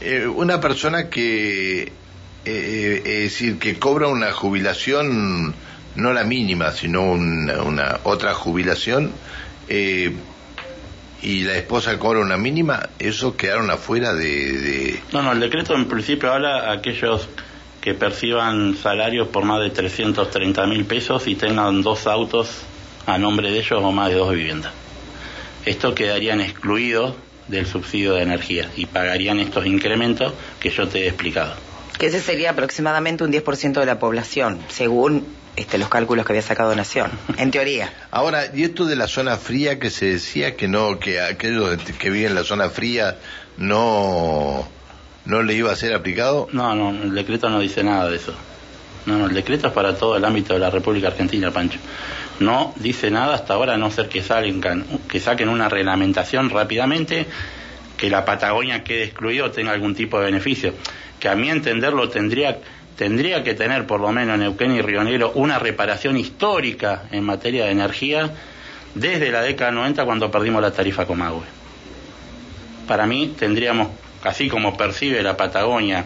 eh, 0.00 0.26
una 0.26 0.60
persona 0.60 1.10
que, 1.10 1.92
eh, 2.46 3.02
es 3.04 3.32
decir, 3.32 3.58
que 3.58 3.78
cobra 3.78 4.08
una 4.08 4.32
jubilación, 4.32 5.54
no 5.96 6.12
la 6.12 6.24
mínima, 6.24 6.70
sino 6.70 7.02
una, 7.02 7.62
una 7.62 8.00
otra 8.04 8.34
jubilación, 8.34 9.10
eh, 9.68 10.14
y 11.22 11.40
la 11.42 11.54
esposa 11.54 11.98
cobra 11.98 12.20
una 12.20 12.36
mínima, 12.36 12.88
eso 12.98 13.36
quedaron 13.36 13.70
afuera 13.70 14.14
de, 14.14 15.00
No, 15.12 15.22
no, 15.22 15.32
el 15.32 15.40
decreto 15.40 15.74
en 15.74 15.86
principio 15.86 16.32
habla 16.32 16.70
aquellos 16.70 17.28
que 17.80 17.94
perciban 17.94 18.76
salarios 18.76 19.28
por 19.28 19.44
más 19.44 19.60
de 19.60 19.70
330 19.70 20.66
mil 20.66 20.84
pesos 20.84 21.26
y 21.26 21.34
tengan 21.34 21.82
dos 21.82 22.06
autos 22.06 22.62
a 23.06 23.18
nombre 23.18 23.50
de 23.50 23.58
ellos 23.58 23.80
o 23.82 23.92
más 23.92 24.10
de 24.10 24.16
dos 24.16 24.32
viviendas. 24.32 24.72
Esto 25.64 25.94
quedarían 25.94 26.40
excluidos 26.40 27.14
del 27.48 27.66
subsidio 27.66 28.14
de 28.14 28.22
energía 28.22 28.70
y 28.76 28.86
pagarían 28.86 29.40
estos 29.40 29.66
incrementos 29.66 30.32
que 30.60 30.70
yo 30.70 30.86
te 30.88 31.04
he 31.04 31.08
explicado. 31.08 31.54
Que 31.98 32.06
ese 32.06 32.20
sería 32.20 32.50
aproximadamente 32.50 33.24
un 33.24 33.32
10% 33.32 33.80
de 33.80 33.86
la 33.86 33.98
población, 33.98 34.58
según 34.68 35.26
este, 35.56 35.78
los 35.78 35.88
cálculos 35.88 36.26
que 36.26 36.32
había 36.32 36.42
sacado 36.42 36.74
Nación, 36.74 37.10
en 37.38 37.50
teoría. 37.50 37.92
Ahora, 38.10 38.44
y 38.54 38.64
esto 38.64 38.84
de 38.84 38.96
la 38.96 39.08
zona 39.08 39.36
fría 39.36 39.78
que 39.78 39.90
se 39.90 40.06
decía 40.06 40.54
que 40.54 40.68
no, 40.68 40.98
que 40.98 41.20
aquellos 41.20 41.78
que 41.98 42.10
viven 42.10 42.30
en 42.30 42.34
la 42.34 42.44
zona 42.44 42.68
fría 42.68 43.16
no, 43.56 44.68
no 45.24 45.42
le 45.42 45.54
iba 45.54 45.72
a 45.72 45.76
ser 45.76 45.94
aplicado. 45.94 46.48
No, 46.52 46.74
no, 46.74 46.90
el 46.90 47.14
decreto 47.14 47.48
no 47.48 47.60
dice 47.60 47.82
nada 47.82 48.10
de 48.10 48.16
eso. 48.16 48.34
No, 49.06 49.18
no, 49.18 49.26
el 49.26 49.34
decreto 49.34 49.68
es 49.68 49.72
para 49.72 49.96
todo 49.96 50.16
el 50.16 50.24
ámbito 50.24 50.52
de 50.52 50.58
la 50.58 50.68
República 50.68 51.08
Argentina, 51.08 51.50
Pancho. 51.50 51.78
No 52.40 52.74
dice 52.76 53.10
nada 53.10 53.34
hasta 53.34 53.54
ahora, 53.54 53.74
a 53.74 53.76
no 53.78 53.90
ser 53.90 54.08
que, 54.08 54.22
salgan, 54.22 54.84
que 55.08 55.20
saquen 55.20 55.48
una 55.48 55.68
reglamentación 55.68 56.50
rápidamente, 56.50 57.26
que 57.96 58.10
la 58.10 58.24
Patagonia 58.24 58.84
quede 58.84 59.04
excluido 59.04 59.46
o 59.46 59.50
tenga 59.50 59.72
algún 59.72 59.94
tipo 59.94 60.18
de 60.18 60.26
beneficio. 60.26 60.74
Que 61.18 61.28
a 61.28 61.34
mi 61.34 61.48
entenderlo 61.50 62.08
tendría 62.08 62.58
tendría 62.96 63.44
que 63.44 63.54
tener 63.54 63.86
por 63.86 64.00
lo 64.00 64.10
menos 64.10 64.34
en 64.34 64.40
Neuquén 64.40 64.74
y 64.74 64.80
Río 64.80 65.04
Negro 65.04 65.32
una 65.34 65.58
reparación 65.58 66.16
histórica 66.16 67.04
en 67.12 67.24
materia 67.24 67.66
de 67.66 67.72
energía 67.72 68.30
desde 68.94 69.30
la 69.30 69.42
década 69.42 69.70
90 69.70 70.04
cuando 70.04 70.30
perdimos 70.30 70.62
la 70.62 70.72
tarifa 70.72 71.06
Comagüe. 71.06 71.44
Para 72.88 73.06
mí 73.06 73.34
tendríamos, 73.38 73.88
así 74.22 74.48
como 74.48 74.76
percibe 74.76 75.22
la 75.22 75.36
Patagonia 75.36 76.04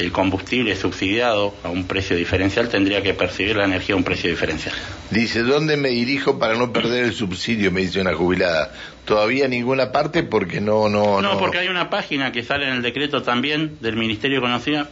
el 0.00 0.12
combustible 0.12 0.74
subsidiado 0.76 1.54
a 1.62 1.68
un 1.68 1.84
precio 1.84 2.16
diferencial, 2.16 2.68
tendría 2.68 3.02
que 3.02 3.14
percibir 3.14 3.56
la 3.56 3.64
energía 3.64 3.94
a 3.94 3.98
un 3.98 4.04
precio 4.04 4.30
diferencial. 4.30 4.74
Dice, 5.10 5.42
¿dónde 5.42 5.76
me 5.76 5.90
dirijo 5.90 6.38
para 6.38 6.54
no 6.54 6.72
perder 6.72 7.04
el 7.04 7.12
subsidio? 7.12 7.70
Me 7.70 7.82
dice 7.82 8.00
una 8.00 8.14
jubilada. 8.14 8.72
Todavía 9.04 9.48
ninguna 9.48 9.92
parte 9.92 10.22
porque 10.22 10.60
no, 10.60 10.88
no, 10.88 11.20
no. 11.20 11.34
No, 11.34 11.38
porque 11.38 11.58
hay 11.58 11.68
una 11.68 11.90
página 11.90 12.32
que 12.32 12.42
sale 12.42 12.66
en 12.68 12.74
el 12.74 12.82
decreto 12.82 13.22
también 13.22 13.76
del 13.80 13.96
Ministerio 13.96 14.40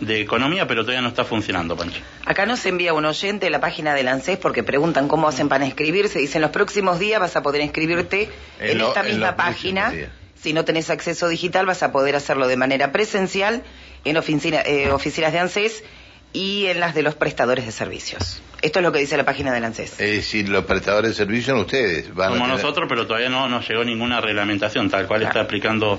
de 0.01 0.21
Economía, 0.21 0.67
pero 0.67 0.83
todavía 0.83 1.03
no 1.03 1.09
está 1.09 1.25
funcionando, 1.25 1.77
Pancho. 1.77 2.01
Acá 2.25 2.45
nos 2.45 2.65
envía 2.67 2.95
un 2.95 3.05
oyente 3.05 3.49
la 3.49 3.61
página 3.61 3.95
del 3.95 4.09
ANSES 4.09 4.39
porque 4.39 4.63
preguntan 4.63 5.09
cómo 5.09 5.29
hacen 5.29 5.49
para 5.49 5.65
inscribirse. 5.65 6.19
Dicen, 6.19 6.43
los 6.43 6.51
próximos 6.51 6.99
días 6.99 7.21
vas 7.21 7.37
a 7.37 7.43
poder 7.43 7.63
inscribirte 7.63 8.29
en, 8.61 8.81
esta 8.81 9.03
misma 9.03 9.37
página. 9.37 9.93
Si 10.35 10.53
no 10.53 10.65
tenés 10.65 10.89
acceso 10.91 11.29
digital, 11.29 11.67
vas 11.67 11.83
a 11.83 11.91
poder 11.91 12.15
hacerlo 12.15 12.47
de 12.47 12.57
manera 12.57 12.93
presencial 12.93 13.63
en 14.11 14.17
eh, 14.17 14.91
oficinas 14.91 15.33
de 15.33 15.39
ANSES 15.39 15.85
y 16.33 16.67
en 16.67 16.81
las 16.81 16.95
de 16.95 17.03
los 17.03 17.15
prestadores 17.15 17.67
de 17.67 17.73
servicios. 17.73 18.41
Esto 18.61 18.81
es 18.81 18.85
lo 18.85 18.93
que 18.93 18.99
dice 18.99 19.17
la 19.17 19.25
página 19.25 19.53
del 19.53 19.65
ANSES. 19.65 20.01
Es 20.01 20.17
decir, 20.17 20.49
los 20.49 20.65
prestadores 20.65 21.13
de 21.13 21.17
servicios 21.17 21.47
son 21.47 21.61
ustedes. 21.61 22.09
Como 22.09 22.47
nosotros, 22.47 22.87
pero 22.89 23.07
todavía 23.07 23.29
no 23.29 23.49
nos 23.49 23.69
llegó 23.69 23.85
ninguna 23.85 24.21
reglamentación, 24.21 24.91
tal 24.91 25.07
cual 25.07 25.23
está 25.23 25.43
aplicando 25.43 25.99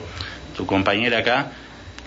tu 0.55 0.65
compañera 0.65 1.19
acá. 1.19 1.51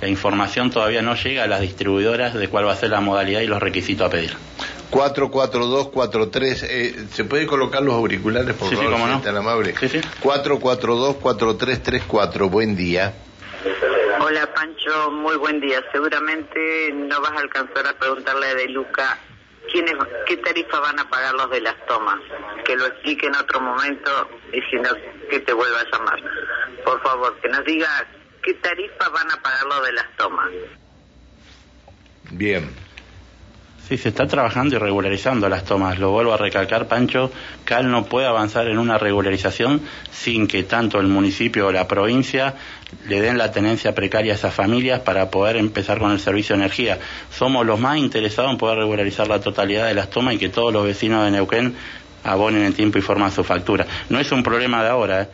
La 0.00 0.08
información 0.08 0.70
todavía 0.70 1.00
no 1.00 1.14
llega 1.14 1.44
a 1.44 1.46
las 1.46 1.60
distribuidoras 1.60 2.34
de 2.34 2.48
cuál 2.48 2.66
va 2.66 2.72
a 2.72 2.76
ser 2.76 2.90
la 2.90 3.00
modalidad 3.00 3.40
y 3.40 3.46
los 3.46 3.60
requisitos 3.60 4.08
a 4.08 4.10
pedir. 4.10 4.36
44243, 4.90 6.62
eh, 6.64 7.06
¿se 7.12 7.24
puede 7.24 7.46
colocar 7.46 7.82
los 7.82 7.94
auriculares, 7.94 8.54
por 8.54 8.68
favor, 8.68 8.84
si 8.84 8.90
no. 9.06 9.20
tan 9.20 9.36
amable? 9.36 9.74
Sí, 9.80 9.88
sí. 9.88 10.00
4424334, 10.22 12.50
buen 12.50 12.76
día. 12.76 13.14
Hola 14.24 14.46
Pancho, 14.54 15.10
muy 15.10 15.34
buen 15.34 15.58
día. 15.58 15.82
Seguramente 15.90 16.92
no 16.94 17.20
vas 17.20 17.32
a 17.32 17.40
alcanzar 17.40 17.84
a 17.88 17.98
preguntarle 17.98 18.46
a 18.46 18.54
De 18.54 18.68
Luca 18.68 19.18
quiénes, 19.68 19.96
qué 20.26 20.36
tarifa 20.36 20.78
van 20.78 20.96
a 21.00 21.10
pagar 21.10 21.34
los 21.34 21.50
de 21.50 21.60
las 21.60 21.74
tomas. 21.86 22.20
Que 22.64 22.76
lo 22.76 22.86
explique 22.86 23.26
en 23.26 23.34
otro 23.34 23.60
momento 23.60 24.30
y 24.52 24.60
si 24.70 24.76
no, 24.76 24.90
que 25.28 25.40
te 25.40 25.52
vuelva 25.52 25.80
a 25.80 25.90
llamar. 25.90 26.22
Por 26.84 27.02
favor, 27.02 27.36
que 27.40 27.48
nos 27.48 27.64
diga 27.64 27.88
qué 28.44 28.54
tarifa 28.54 29.08
van 29.08 29.28
a 29.28 29.42
pagar 29.42 29.66
los 29.66 29.86
de 29.86 29.92
las 29.92 30.16
tomas. 30.16 30.50
Bien. 32.30 32.70
Sí, 33.92 33.98
se 33.98 34.08
está 34.08 34.26
trabajando 34.26 34.74
y 34.74 34.78
regularizando 34.78 35.50
las 35.50 35.64
tomas. 35.64 35.98
Lo 35.98 36.12
vuelvo 36.12 36.32
a 36.32 36.38
recalcar, 36.38 36.88
Pancho. 36.88 37.30
CAL 37.66 37.90
no 37.90 38.06
puede 38.06 38.26
avanzar 38.26 38.66
en 38.68 38.78
una 38.78 38.96
regularización 38.96 39.82
sin 40.10 40.46
que 40.46 40.62
tanto 40.62 40.98
el 40.98 41.08
municipio 41.08 41.66
o 41.66 41.72
la 41.72 41.86
provincia 41.86 42.54
le 43.06 43.20
den 43.20 43.36
la 43.36 43.52
tenencia 43.52 43.94
precaria 43.94 44.32
a 44.32 44.36
esas 44.36 44.54
familias 44.54 45.00
para 45.00 45.30
poder 45.30 45.58
empezar 45.58 45.98
con 45.98 46.10
el 46.10 46.20
servicio 46.20 46.56
de 46.56 46.62
energía. 46.62 47.00
Somos 47.30 47.66
los 47.66 47.78
más 47.80 47.98
interesados 47.98 48.52
en 48.52 48.56
poder 48.56 48.78
regularizar 48.78 49.28
la 49.28 49.42
totalidad 49.42 49.86
de 49.86 49.92
las 49.92 50.08
tomas 50.08 50.36
y 50.36 50.38
que 50.38 50.48
todos 50.48 50.72
los 50.72 50.86
vecinos 50.86 51.26
de 51.26 51.32
Neuquén 51.32 51.74
abonen 52.24 52.62
en 52.62 52.72
tiempo 52.72 52.96
y 52.96 53.02
forma 53.02 53.30
su 53.30 53.44
factura. 53.44 53.86
No 54.08 54.18
es 54.18 54.32
un 54.32 54.42
problema 54.42 54.82
de 54.82 54.88
ahora, 54.88 55.20
¿eh? 55.20 55.28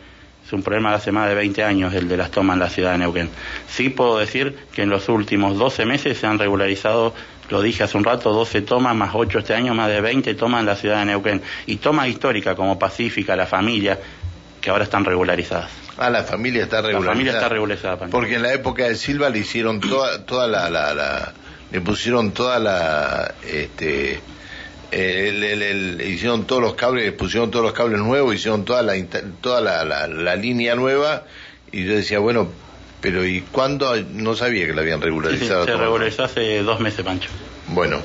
es 0.45 0.51
un 0.51 0.63
problema 0.63 0.89
de 0.89 0.95
hace 0.97 1.13
más 1.13 1.29
de 1.29 1.35
20 1.35 1.63
años 1.63 1.93
el 1.93 2.09
de 2.09 2.17
las 2.17 2.29
tomas 2.29 2.55
en 2.55 2.59
la 2.59 2.69
ciudad 2.69 2.91
de 2.91 2.97
Neuquén. 2.97 3.29
Sí 3.69 3.87
puedo 3.87 4.17
decir 4.17 4.53
que 4.73 4.81
en 4.81 4.89
los 4.89 5.07
últimos 5.07 5.57
12 5.57 5.85
meses 5.85 6.17
se 6.17 6.27
han 6.27 6.39
regularizado 6.39 7.13
lo 7.49 7.61
dije 7.61 7.83
hace 7.83 7.97
un 7.97 8.03
rato, 8.03 8.31
12 8.31 8.61
tomas 8.61 8.95
más 8.95 9.11
8 9.13 9.39
este 9.39 9.53
año, 9.53 9.73
más 9.73 9.89
de 9.89 10.01
20 10.01 10.33
tomas 10.35 10.59
en 10.61 10.65
la 10.67 10.75
ciudad 10.75 10.99
de 10.99 11.05
Neuquén. 11.05 11.41
Y 11.65 11.77
tomas 11.77 12.07
históricas 12.07 12.55
como 12.55 12.77
Pacífica, 12.79 13.35
La 13.35 13.45
Familia, 13.47 13.97
que 14.61 14.69
ahora 14.69 14.83
están 14.83 15.03
regularizadas. 15.05 15.69
Ah, 15.97 16.09
la 16.09 16.23
familia 16.23 16.63
está 16.63 16.77
regularizada. 16.81 17.05
La 17.05 17.11
familia 17.13 17.31
está 17.33 17.49
regularizada. 17.49 17.97
Pancho. 17.99 18.11
Porque 18.11 18.35
en 18.35 18.41
la 18.43 18.53
época 18.53 18.83
de 18.87 18.95
Silva 18.95 19.29
le 19.29 19.39
hicieron 19.39 19.79
toda, 19.81 20.25
toda 20.25 20.47
la, 20.47 20.69
la, 20.69 20.93
la- 20.93 21.33
le 21.71 21.81
pusieron 21.81 22.31
toda 22.31 22.57
la, 22.59 23.33
este, 23.45 24.19
el, 24.91 25.43
el- 25.43 25.61
el- 25.61 26.01
hicieron 26.01 26.45
todos 26.45 26.61
los 26.61 26.73
cables, 26.75 27.11
pusieron 27.13 27.51
todos 27.51 27.65
los 27.65 27.73
cables 27.73 27.99
nuevos, 27.99 28.33
hicieron 28.33 28.63
toda 28.65 28.81
la, 28.81 28.93
toda 29.41 29.59
la, 29.61 29.83
la, 29.83 30.07
la 30.07 30.35
línea 30.35 30.75
nueva, 30.75 31.23
y 31.71 31.85
yo 31.85 31.93
decía, 31.95 32.19
bueno, 32.19 32.49
pero 33.01 33.25
¿y 33.25 33.41
cuándo? 33.41 33.95
No 34.13 34.35
sabía 34.35 34.65
que 34.65 34.73
la 34.73 34.81
habían 34.81 34.99
Sí, 34.99 35.03
sí, 35.03 35.05
regularizado. 35.09 35.65
se 35.65 35.75
regularizó 35.77 36.23
hace 36.23 36.61
dos 36.63 36.79
meses, 36.79 37.03
Pancho. 37.05 37.29
Bueno, 37.67 38.01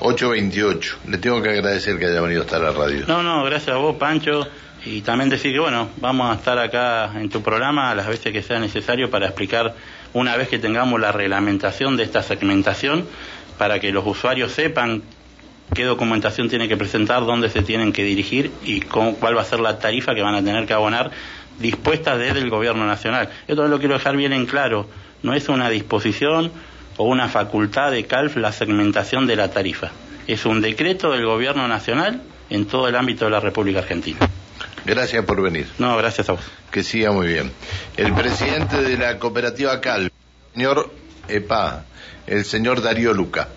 8.28. 0.00 0.96
Le 1.08 1.18
tengo 1.18 1.42
que 1.42 1.50
agradecer 1.50 1.98
que 1.98 2.06
haya 2.06 2.20
venido 2.20 2.42
hasta 2.42 2.58
la 2.58 2.70
radio. 2.72 3.04
No, 3.06 3.22
no, 3.22 3.44
gracias 3.44 3.74
a 3.74 3.78
vos, 3.78 3.96
Pancho. 3.96 4.46
Y 4.84 5.02
también 5.02 5.28
decir 5.28 5.52
que, 5.52 5.58
bueno, 5.58 5.88
vamos 5.96 6.30
a 6.30 6.38
estar 6.38 6.56
acá 6.58 7.10
en 7.16 7.28
tu 7.28 7.42
programa 7.42 7.90
a 7.90 7.94
las 7.94 8.06
veces 8.06 8.32
que 8.32 8.42
sea 8.42 8.58
necesario 8.60 9.10
para 9.10 9.26
explicar, 9.26 9.74
una 10.14 10.36
vez 10.36 10.48
que 10.48 10.58
tengamos 10.58 11.00
la 11.00 11.10
reglamentación 11.12 11.96
de 11.96 12.04
esta 12.04 12.22
segmentación, 12.22 13.04
para 13.58 13.80
que 13.80 13.90
los 13.90 14.06
usuarios 14.06 14.52
sepan 14.52 15.02
qué 15.74 15.84
documentación 15.84 16.48
tienen 16.48 16.68
que 16.68 16.76
presentar, 16.76 17.26
dónde 17.26 17.50
se 17.50 17.60
tienen 17.62 17.92
que 17.92 18.04
dirigir 18.04 18.52
y 18.64 18.80
cómo- 18.80 19.16
cuál 19.16 19.36
va 19.36 19.42
a 19.42 19.44
ser 19.44 19.60
la 19.60 19.78
tarifa 19.80 20.14
que 20.14 20.22
van 20.22 20.34
a 20.36 20.42
tener 20.42 20.64
que 20.64 20.72
abonar 20.72 21.10
dispuesta 21.58 22.16
desde 22.16 22.38
el 22.38 22.50
Gobierno 22.50 22.86
Nacional. 22.86 23.28
Esto 23.46 23.66
lo 23.66 23.78
quiero 23.78 23.94
dejar 23.94 24.16
bien 24.16 24.32
en 24.32 24.46
claro. 24.46 24.88
No 25.22 25.34
es 25.34 25.48
una 25.48 25.68
disposición 25.68 26.52
o 26.96 27.04
una 27.04 27.28
facultad 27.28 27.90
de 27.90 28.06
CALF 28.06 28.36
la 28.36 28.52
segmentación 28.52 29.26
de 29.26 29.36
la 29.36 29.50
tarifa. 29.50 29.90
Es 30.26 30.44
un 30.44 30.60
decreto 30.60 31.10
del 31.10 31.24
Gobierno 31.24 31.66
Nacional 31.68 32.22
en 32.50 32.66
todo 32.66 32.88
el 32.88 32.96
ámbito 32.96 33.24
de 33.24 33.30
la 33.30 33.40
República 33.40 33.80
Argentina. 33.80 34.18
Gracias 34.84 35.24
por 35.24 35.42
venir. 35.42 35.66
No, 35.78 35.96
gracias 35.96 36.28
a 36.28 36.32
vos. 36.32 36.44
Que 36.70 36.82
siga 36.82 37.12
muy 37.12 37.28
bien. 37.28 37.52
El 37.96 38.14
presidente 38.14 38.82
de 38.82 38.96
la 38.96 39.18
cooperativa 39.18 39.80
CAL, 39.80 40.10
señor 40.54 40.92
EPA, 41.28 41.84
el 42.26 42.44
señor 42.44 42.82
Darío 42.82 43.12
Luca. 43.12 43.48